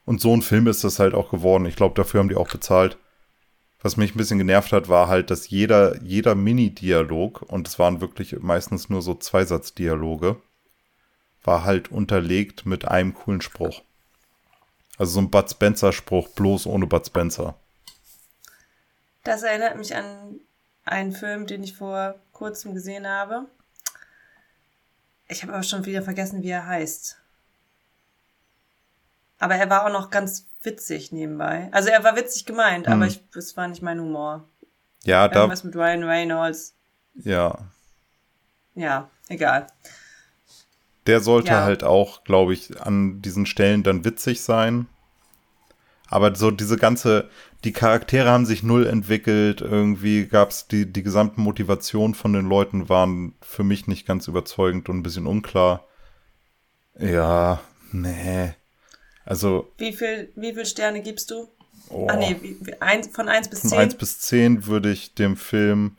[0.07, 1.66] Und so ein Film ist das halt auch geworden.
[1.66, 2.97] Ich glaube, dafür haben die auch bezahlt.
[3.82, 8.01] Was mich ein bisschen genervt hat, war halt, dass jeder, jeder Mini-Dialog, und es waren
[8.01, 10.37] wirklich meistens nur so Zweisatzdialoge,
[11.45, 13.82] war halt unterlegt mit einem coolen Spruch.
[14.99, 17.55] Also so ein Bud Spencer-Spruch, bloß ohne Bud Spencer.
[19.24, 20.40] Das erinnert mich an
[20.84, 23.47] einen Film, den ich vor kurzem gesehen habe.
[25.28, 27.16] Ich habe aber schon wieder vergessen, wie er heißt.
[29.38, 31.68] Aber er war auch noch ganz witzig nebenbei.
[31.72, 32.92] Also er war witzig gemeint, Hm.
[32.95, 34.45] aber ich, es war nicht mein Humor.
[35.05, 36.74] Ja, da, Irgendwas mit Ryan Reynolds.
[37.14, 37.59] ja,
[38.74, 39.66] Ja, egal.
[41.07, 41.65] Der sollte Ja.
[41.65, 44.87] halt auch, glaube ich, an diesen Stellen dann witzig sein.
[46.09, 47.29] Aber so diese ganze,
[47.65, 49.61] die Charaktere haben sich null entwickelt.
[49.61, 54.29] Irgendwie gab es die, die gesamte Motivation von den Leuten waren für mich nicht ganz
[54.29, 55.85] überzeugend und ein bisschen unklar.
[56.99, 57.61] Ja,
[57.93, 58.55] nee.
[59.25, 61.49] Also, Wie viel, wie viel Sterne gibst du?
[61.89, 63.79] oh, Ah nee, wie, wie, ein, von 1 bis von 10?
[63.79, 65.97] 1 bis 10 würde ich dem Film,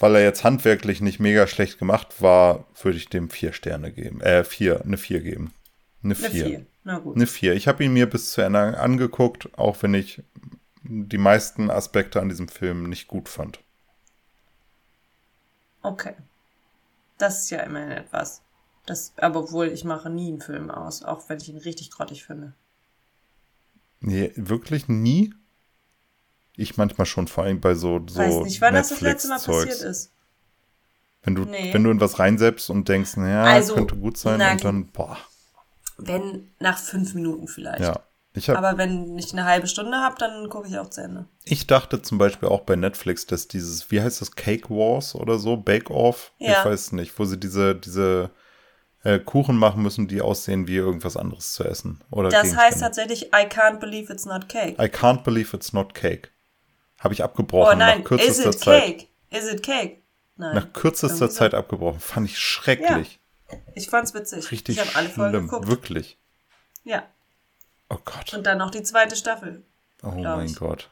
[0.00, 4.20] weil er jetzt handwerklich nicht mega schlecht gemacht war, würde ich dem vier Sterne geben.
[4.20, 5.54] Äh, vier, eine 4 geben.
[6.02, 6.46] Eine Eine 4.
[6.46, 6.66] 4.
[6.84, 7.16] Na gut.
[7.16, 7.54] Eine 4.
[7.54, 10.22] Ich habe ihn mir bis zu Ende angeguckt, auch wenn ich
[10.82, 13.60] die meisten Aspekte an diesem Film nicht gut fand.
[15.82, 16.14] Okay.
[17.18, 18.42] Das ist ja immerhin etwas.
[18.86, 22.24] Das, aber obwohl, ich mache nie einen Film aus, auch wenn ich ihn richtig grottig
[22.24, 22.54] finde.
[24.00, 25.34] Nee, wirklich nie?
[26.60, 29.38] Ich manchmal schon, vor allem bei so, so Weiß nicht, wann das das letzte Mal
[29.40, 30.12] passiert ist.
[31.22, 31.72] Wenn du, Nee.
[31.72, 34.86] wenn du in was reinsetzt und denkst, naja, Also, könnte gut sein na, und dann,
[34.88, 35.16] boah,
[35.98, 37.80] Wenn, nach fünf Minuten vielleicht.
[37.80, 38.00] ja.
[38.46, 41.26] Hab, Aber wenn ich eine halbe Stunde habe, dann gucke ich auch zu Ende.
[41.44, 45.38] ich dachte zum Beispiel auch bei Netflix, dass dieses, wie heißt das, Cake Wars oder
[45.38, 46.52] so, Bake Off, Ja.
[46.60, 48.30] ich weiß nicht, wo sie diese, diese
[49.02, 52.04] äh, Kuchen machen müssen, die aussehen wie irgendwas anderes zu essen.
[52.12, 54.76] Oder Das heißt tatsächlich, I can't believe it's not cake.
[54.80, 56.28] I can't believe it's not cake.
[57.00, 58.82] Habe ich abgebrochen oh nein, nach kürzester is it Zeit.
[58.82, 59.08] cake?
[59.30, 60.02] Is it cake?
[60.36, 60.54] Nein.
[60.54, 61.38] Nach kürzester Irgendwie so.
[61.38, 61.98] Zeit abgebrochen.
[61.98, 63.20] Fand ich schrecklich.
[63.74, 64.50] Ich fand's witzig.
[64.50, 65.66] Richtig ich habe alle Folgen geguckt.
[65.66, 66.18] Wirklich.
[66.84, 67.04] Ja.
[67.88, 68.34] Oh Gott.
[68.34, 69.64] Und dann noch die zweite Staffel.
[70.02, 70.56] Oh mein ich.
[70.56, 70.90] Gott.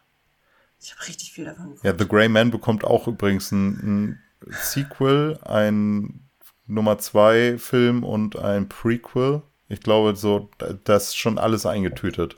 [0.80, 1.84] Ich habe richtig viel davon geguckt.
[1.84, 4.22] Ja, The Grey Man bekommt auch übrigens ein, ein
[4.62, 6.28] Sequel, ein
[6.66, 9.42] Nummer 2 Film und ein Prequel.
[9.68, 10.50] Ich glaube, so,
[10.84, 12.36] das ist schon alles eingetütet.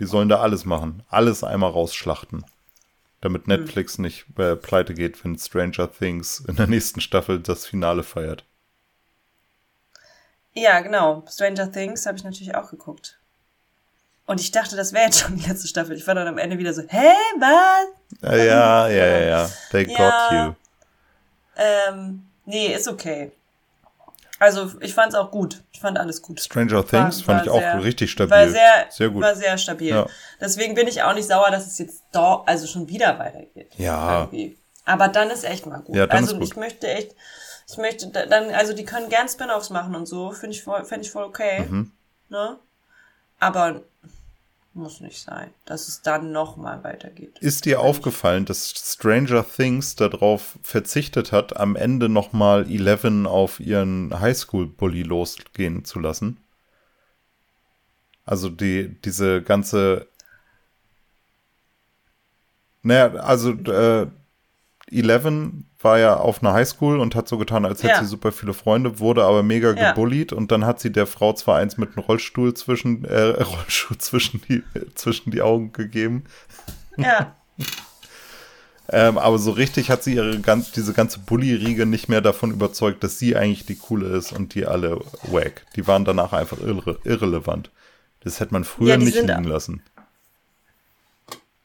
[0.00, 1.02] Die sollen da alles machen.
[1.08, 2.44] Alles einmal rausschlachten.
[3.24, 8.02] Damit Netflix nicht äh, pleite geht, wenn Stranger Things in der nächsten Staffel das Finale
[8.02, 8.44] feiert.
[10.52, 11.24] Ja, genau.
[11.26, 13.18] Stranger Things habe ich natürlich auch geguckt.
[14.26, 15.96] Und ich dachte, das wäre jetzt schon die letzte Staffel.
[15.96, 17.86] Ich war dann am Ende wieder so, hä, was?
[18.20, 19.50] Ja, ja, ja, ja, ja.
[19.70, 20.46] They got Ja.
[20.48, 20.54] you.
[21.56, 23.32] Ähm, nee, ist okay.
[24.40, 25.62] Also, ich fand's auch gut.
[25.72, 26.40] Ich fand alles gut.
[26.40, 28.30] Stranger Things War- fand ich war auch sehr- richtig stabil.
[28.30, 29.22] War sehr, sehr gut.
[29.22, 29.90] War sehr stabil.
[29.90, 30.06] Ja.
[30.40, 33.72] Deswegen bin ich auch nicht sauer, dass es jetzt da, also schon wieder weitergeht.
[33.78, 34.22] Ja.
[34.22, 34.58] Irgendwie.
[34.84, 35.94] Aber dann ist echt mal gut.
[35.96, 36.48] Ja, dann also ist gut.
[36.48, 37.14] ich möchte echt,
[37.70, 40.84] ich möchte da- dann, also die können gern Spin-offs machen und so, finde ich voll,
[40.84, 41.60] finde ich voll okay.
[41.68, 41.92] Mhm.
[42.28, 42.58] Ne?
[43.38, 43.82] Aber
[44.74, 47.38] muss nicht sein, dass es dann noch mal weitergeht.
[47.40, 54.18] Ist dir aufgefallen, dass Stranger Things darauf verzichtet hat, am Ende nochmal Eleven auf ihren
[54.18, 56.38] Highschool-Bully losgehen zu lassen?
[58.24, 60.08] Also die, diese ganze.
[62.82, 64.08] Naja, also äh,
[64.90, 68.00] Eleven war ja auf einer Highschool und hat so getan, als hätte Ja.
[68.00, 69.90] sie super viele Freunde, wurde aber mega Ja.
[69.90, 73.98] gebullied und dann hat sie der Frau zwar eins mit einem Rollstuhl zwischen, äh, Rollstuhl
[73.98, 74.62] zwischen die,
[74.94, 76.24] zwischen die Augen gegeben,
[76.96, 77.34] Ja,
[78.90, 83.02] ähm, aber so richtig hat sie ihre ganz, diese ganze Bully-Riege nicht mehr davon überzeugt,
[83.02, 85.64] dass sie eigentlich die coole ist und die alle wack.
[85.76, 87.70] Die waren danach einfach irre, irrelevant.
[88.20, 89.82] Das hätte man früher Ja, nicht liegen lassen.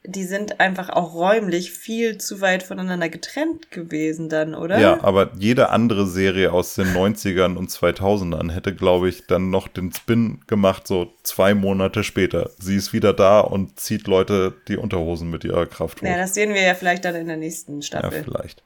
[0.04, 4.80] Die sind einfach auch räumlich viel zu weit voneinander getrennt gewesen dann, oder?
[4.80, 9.68] Ja, aber jede andere Serie aus den 90ern und 2000ern hätte, glaube ich, dann noch
[9.68, 12.50] den Spin gemacht, so zwei Monate später.
[12.60, 16.08] Sie ist wieder da und zieht Leute die Unterhosen mit ihrer Kraft hoch.
[16.08, 18.24] Ja, das sehen wir ja vielleicht dann in der nächsten ja Staffel.
[18.24, 18.64] vielleicht.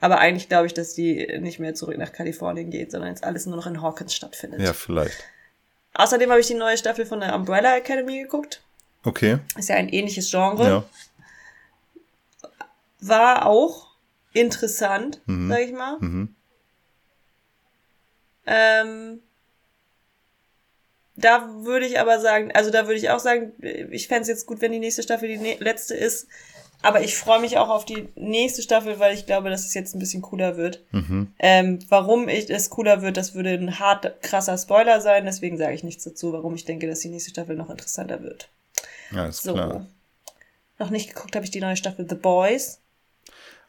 [0.00, 3.46] Aber eigentlich glaube ich, dass die nicht mehr zurück nach Kalifornien geht, sondern jetzt alles
[3.46, 4.60] nur noch in Hawkins stattfindet.
[4.60, 5.24] Ja, vielleicht.
[5.94, 8.62] Außerdem habe ich die neue Staffel von der Umbrella Academy geguckt.
[9.04, 9.38] Okay.
[9.56, 10.64] Ist ja ein ähnliches Genre.
[10.68, 10.84] Ja.
[13.00, 13.88] War auch
[14.32, 15.48] interessant, Mhm.
[15.50, 15.96] sag ich mal.
[16.00, 16.34] Mhm.
[18.46, 19.20] Ähm,
[21.16, 23.52] da würde ich aber sagen, also da würde ich auch sagen,
[23.90, 26.26] ich fände es jetzt gut, wenn die nächste Staffel die letzte ist.
[26.84, 29.94] Aber ich freue mich auch auf die nächste Staffel, weil ich glaube, dass es jetzt
[29.94, 30.82] ein bisschen cooler wird.
[30.90, 31.32] Mhm.
[31.38, 35.74] Ähm, warum ich, es cooler wird, das würde ein hart krasser Spoiler sein, deswegen sage
[35.74, 38.48] ich nichts dazu, warum ich denke, dass die nächste Staffel noch interessanter wird.
[39.14, 39.54] Ja, ist So.
[39.54, 39.86] klar.
[40.78, 42.80] Noch nicht geguckt habe ich die neue Staffel The Boys.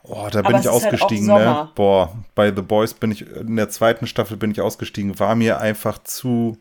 [0.03, 1.33] Oh, da Aber bin ich es ist halt ausgestiegen, ne?
[1.33, 1.71] Sommer.
[1.75, 5.59] Boah, bei The Boys bin ich, in der zweiten Staffel bin ich ausgestiegen, war mir
[5.59, 6.57] einfach zu,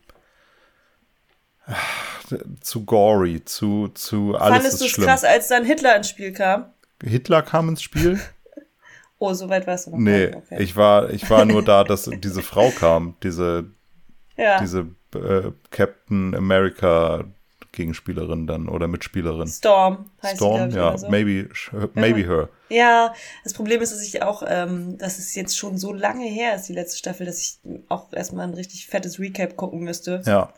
[2.60, 6.32] zu gory, zu, zu alles Fandest ist du es krass, als dann Hitler ins Spiel
[6.32, 6.66] kam?
[7.02, 8.20] Hitler kam ins Spiel?
[9.24, 9.98] Oh, so weit warst du noch.
[9.98, 10.34] Nee, nicht.
[10.34, 10.56] Okay.
[10.60, 13.70] ich war, ich war nur da, dass diese Frau kam, diese,
[14.36, 14.58] ja.
[14.58, 17.26] diese äh, Captain America
[17.72, 19.48] Gegenspielerin dann oder Mitspielerin.
[19.48, 21.08] Storm heißt Storm, sie, ja, so.
[21.08, 21.48] maybe,
[21.94, 22.48] maybe her.
[22.68, 23.14] Ja,
[23.44, 26.68] das Problem ist, dass ich auch, ähm, dass es jetzt schon so lange her ist,
[26.68, 27.58] die letzte Staffel, dass ich
[27.88, 30.22] auch erstmal ein richtig fettes Recap gucken müsste.
[30.26, 30.52] Ja.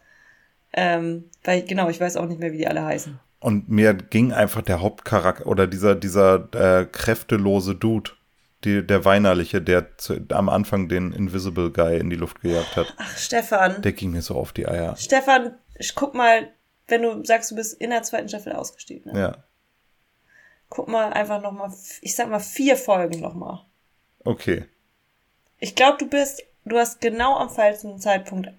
[0.72, 3.18] Ähm, weil, genau, ich weiß auch nicht mehr, wie die alle heißen.
[3.40, 8.10] Und mir ging einfach der Hauptcharakter oder dieser, dieser äh, kräftelose Dude,
[8.64, 12.94] die, der Weinerliche, der zu, am Anfang den Invisible Guy in die Luft gejagt hat,
[12.96, 13.82] Ach, Stefan.
[13.82, 14.96] der ging mir so auf die Eier.
[14.96, 16.48] Stefan, ich guck mal,
[16.88, 19.18] wenn du sagst, du bist in der zweiten Staffel ausgestiegen, ne?
[19.20, 19.36] Ja,
[20.68, 23.60] guck mal einfach nochmal, ich sag mal vier Folgen nochmal.
[24.24, 24.64] okay.
[25.60, 28.52] Ich glaube, du bist, du hast genau am falschen Zeitpunkt Ach,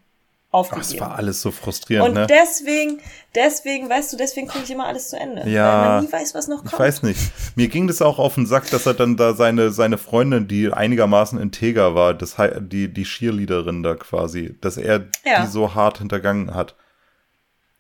[0.60, 0.88] aufgegeben.
[0.96, 2.26] es war alles so frustrierend, Und ne?
[2.28, 3.00] deswegen,
[3.36, 5.48] deswegen, weißt du, deswegen gucke ich immer alles zu Ende.
[5.48, 5.68] Ja.
[5.82, 6.74] Weil man nie weiß, was noch kommt.
[6.74, 7.20] Ich weiß nicht.
[7.56, 10.72] Mir ging das auch auf den Sack, dass er dann da seine, seine Freundin, die
[10.74, 15.44] einigermaßen integer war, das, die, die Cheerleaderin da quasi, dass er Ja.
[15.44, 16.76] die so hart hintergangen hat.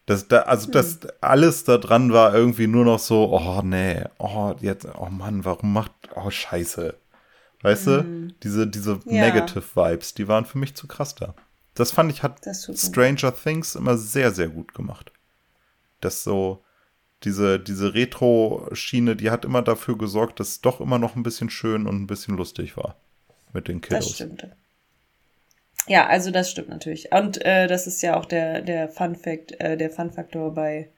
[0.05, 0.49] Das, da, Hm.
[0.49, 5.07] also das alles da dran war irgendwie nur noch so, oh nee, oh jetzt, oh
[5.09, 6.95] Mann, warum macht, oh scheiße.
[7.61, 8.31] Weißt du?
[8.43, 9.01] Diese, diese Hm.
[9.07, 9.21] Ja.
[9.25, 11.33] Negative Vibes, die waren für mich zu krass da.
[11.73, 15.11] Das fand ich, hat Das Stranger Things immer sehr, sehr gut gemacht.
[15.99, 16.63] Das so,
[17.23, 21.49] diese, diese Retro-Schiene, die hat immer dafür gesorgt, dass es doch immer noch ein bisschen
[21.49, 22.95] schön und ein bisschen lustig war.
[23.51, 24.13] Mit den Das Kiddos.
[24.15, 24.47] stimmt.
[25.87, 27.11] Ja, also das stimmt natürlich.
[27.11, 30.89] Und äh, das ist ja auch der, der Fun Fact, äh, der Fun Faktor bei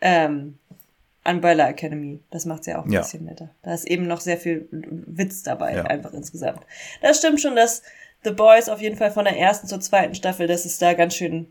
[0.00, 0.58] ähm,
[1.24, 2.20] Umbrella Academy.
[2.30, 3.00] Das macht's ja auch ein Ja.
[3.02, 3.50] bisschen netter.
[3.62, 5.82] Da ist eben noch sehr viel Witz dabei, Ja.
[5.84, 6.60] einfach insgesamt.
[7.02, 7.82] Das stimmt schon, dass
[8.24, 11.14] The Boys auf jeden Fall von der ersten zur zweiten Staffel, das ist da ganz
[11.14, 11.48] schön,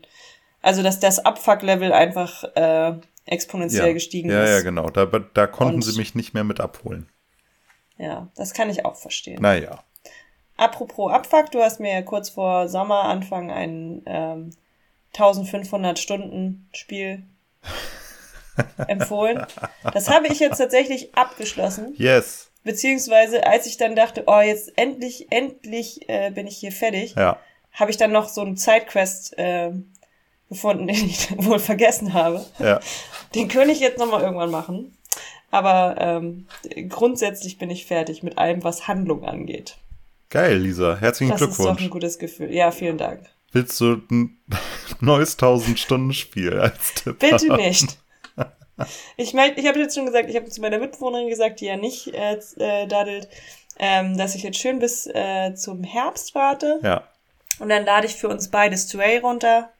[0.62, 2.94] also dass das Abfuck-Level einfach äh,
[3.26, 3.92] exponentiell ja.
[3.92, 4.50] gestiegen ja, ist.
[4.50, 4.88] ja, genau.
[4.90, 7.08] Da, da konnten Und- sie mich nicht mehr mit abholen.
[7.98, 9.40] Ja, das kann ich auch verstehen.
[9.40, 9.82] Naja.
[10.56, 14.50] Apropos Abfuck, du hast mir ja kurz vor Sommeranfang ein ähm,
[15.14, 17.22] 1500 Stunden Spiel
[18.88, 19.44] empfohlen.
[19.92, 21.94] Das habe ich jetzt tatsächlich abgeschlossen.
[21.96, 22.50] Yes.
[22.64, 27.38] Beziehungsweise, als ich dann dachte, oh, jetzt endlich, endlich äh, bin ich hier fertig, Ja.
[27.72, 29.70] habe ich dann noch so einen Sidequest äh,
[30.48, 32.44] gefunden, den ich wohl vergessen habe.
[32.58, 32.80] Ja.
[33.34, 34.96] Den könnte ich jetzt nochmal irgendwann machen.
[35.50, 36.46] Aber ähm,
[36.88, 39.76] grundsätzlich bin ich fertig mit allem, was Handlung angeht.
[40.30, 40.96] Geil, Lisa.
[40.96, 41.82] Herzlichen Das ist doch Glückwunsch.
[41.82, 42.52] ein gutes Gefühl.
[42.52, 43.20] Ja, vielen Dank.
[43.52, 44.38] Willst du ein
[45.00, 47.18] neues 1000-Stunden-Spiel als Tipp?
[47.18, 47.56] Bitte haben?
[47.62, 47.98] nicht.
[49.16, 51.76] Ich meine, ich habe jetzt schon gesagt, ich habe zu meiner Mitbewohnerin gesagt, die ja
[51.76, 53.28] nicht äh, äh, daddelt,
[53.78, 56.80] ähm, dass ich jetzt schön bis äh, zum Herbst warte.
[56.82, 57.04] Ja.
[57.58, 59.70] Und dann lade ich für uns beide Stray runter.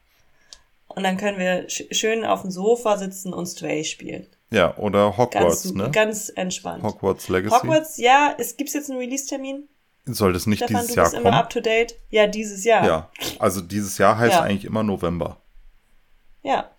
[0.88, 4.26] Und dann können wir sch schön auf dem Sofa sitzen und Stray spielen.
[4.50, 5.90] Ja, oder Hogwarts, Ganz, ne?
[5.90, 6.82] ganz entspannt.
[6.82, 7.54] Hogwarts Legacy.
[7.54, 9.68] Hogwarts, ja, es gibt jetzt einen Release-Termin.
[10.06, 11.34] Soll das nicht Stefan, dieses du Jahr bist immer kommen?
[11.42, 11.96] up to date.
[12.10, 12.86] Ja, dieses Jahr.
[12.86, 13.10] Ja.
[13.40, 14.42] Also dieses Jahr heißt Ja.
[14.42, 15.38] eigentlich immer November.
[16.42, 16.70] Ja.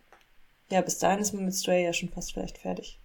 [0.69, 2.99] Ja, bis dahin ist man mit Stray ja schon fast vielleicht fertig.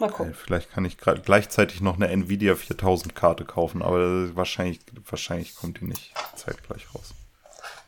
[0.00, 0.34] Mal Geil, gucken.
[0.34, 5.84] vielleicht kann ich gleichzeitig noch eine Nvidia 4000 Karte kaufen, aber wahrscheinlich, wahrscheinlich kommt die
[5.84, 7.14] nicht zeitgleich raus.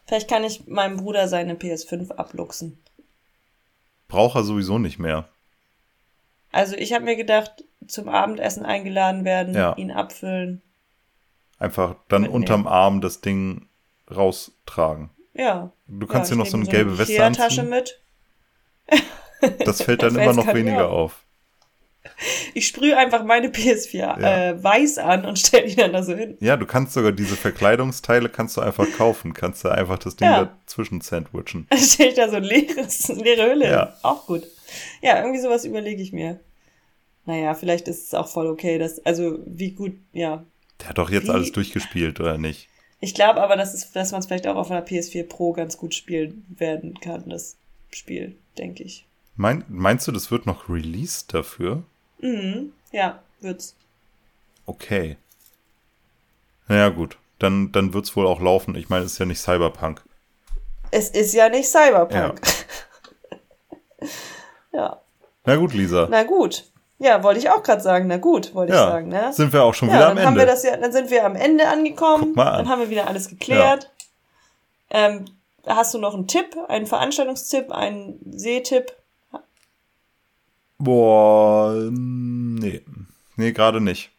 [0.07, 2.81] Vielleicht kann ich meinem Bruder seine PS5 abluchsen.
[4.09, 5.29] Braucht er sowieso nicht mehr.
[6.53, 9.75] Also ich habe mir gedacht, zum Abendessen eingeladen werden, Ja.
[9.77, 10.63] ihn abfüllen.
[11.63, 12.43] Einfach dann Mitnehmen.
[12.43, 13.67] unterm Arm das Ding
[14.11, 15.11] raustragen.
[15.35, 15.71] Ja.
[15.87, 17.69] Du kannst ja, dir noch so eine gelbe Weste Ikea-Tasche anziehen.
[17.71, 18.01] mit.
[19.65, 21.25] Das fällt dann Das immer noch weniger auf.
[22.55, 24.19] Ich sprühe einfach meine PS4 Ja.
[24.51, 26.37] äh, weiß an und stelle die dann da so hin.
[26.41, 29.35] Ja, du kannst sogar diese Verkleidungsteile kannst du einfach kaufen.
[29.35, 30.45] Kannst du einfach das Ding Ja.
[30.45, 31.67] dazwischen sandwichen.
[31.71, 33.85] Dann stelle ich da so ein leeres, leere Hülle Ja.
[33.87, 33.95] hin.
[34.03, 34.43] Auch gut.
[35.01, 36.39] Ja, irgendwie sowas überlege ich mir.
[37.25, 40.45] Naja, vielleicht ist es auch voll okay, dass, also wie gut, ja.
[40.81, 41.31] Der hat doch jetzt Wie?
[41.31, 42.69] alles durchgespielt, oder nicht?
[43.01, 45.77] Ich glaube aber, dass, es, dass man es vielleicht auch auf einer PS4 Pro ganz
[45.77, 47.57] gut spielen werden kann, das
[47.91, 49.07] Spiel, denke ich.
[49.37, 51.83] Mein, meinst du, das wird noch released dafür?
[52.21, 53.75] Mhm, ja, wird's.
[54.67, 55.17] Okay.
[56.69, 57.17] Naja, gut.
[57.39, 58.77] Dann, dann wird's wohl auch laufen.
[58.77, 60.03] Ich meine, es ist ja nicht Cyberpunk.
[60.93, 62.41] Es ist ja nicht Cyberpunk.
[64.73, 65.01] Ja.
[65.45, 66.07] Na gut, Lisa.
[66.09, 66.65] Na gut.
[67.03, 68.07] Ja, wollte ich auch gerade sagen.
[68.07, 69.33] Na gut, wollte ich ja, sagen, ne?
[69.33, 70.53] sind wir auch schon ja, wieder dann am haben wir Ende.
[70.53, 72.27] das ja, dann sind wir am Ende angekommen.
[72.27, 72.59] Guck mal an.
[72.59, 73.91] Dann haben wir wieder alles geklärt.
[74.91, 75.25] Ähm,
[75.67, 78.93] hast du noch einen Tipp, einen Veranstaltungstipp, einen Sehtipp?
[80.79, 82.83] Boah, nee.
[83.37, 84.11] Nee, gerade nicht.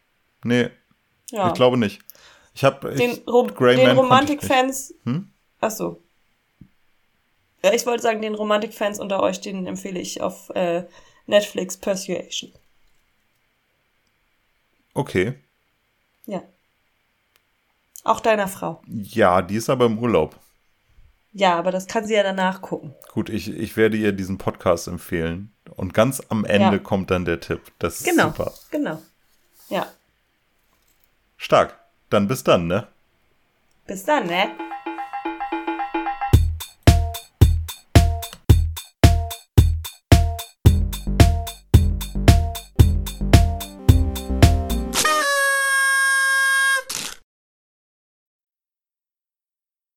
[0.44, 0.68] Nee,
[1.30, 1.48] Ja.
[1.48, 2.02] ich glaube nicht.
[2.54, 4.94] Ich habe den, Ro den ich Romantik-Fans.
[5.04, 5.30] Hm?
[5.60, 6.02] Ach so.
[7.64, 10.84] Ja, ich wollte sagen, den Romantik-Fans unter euch, den empfehle ich auf äh,
[11.26, 12.52] Netflix Persuasion.
[14.94, 15.34] Okay.
[16.26, 16.42] Ja.
[18.04, 18.82] Auch deiner Frau.
[18.86, 20.36] Ja, die ist aber im Urlaub.
[21.32, 22.94] Ja, aber das kann sie ja danach gucken.
[23.12, 25.52] Gut, ich, ich werde ihr diesen Podcast empfehlen.
[25.76, 26.78] Und ganz am Ende Ja.
[26.78, 27.60] kommt dann der Tipp.
[27.80, 28.28] Das ist Genau.
[28.28, 28.52] super.
[28.70, 29.02] Genau.
[29.68, 29.86] Ja.
[31.36, 31.78] Stark.
[32.10, 32.86] Dann bis dann, ne?
[33.86, 34.50] Bis dann, ne?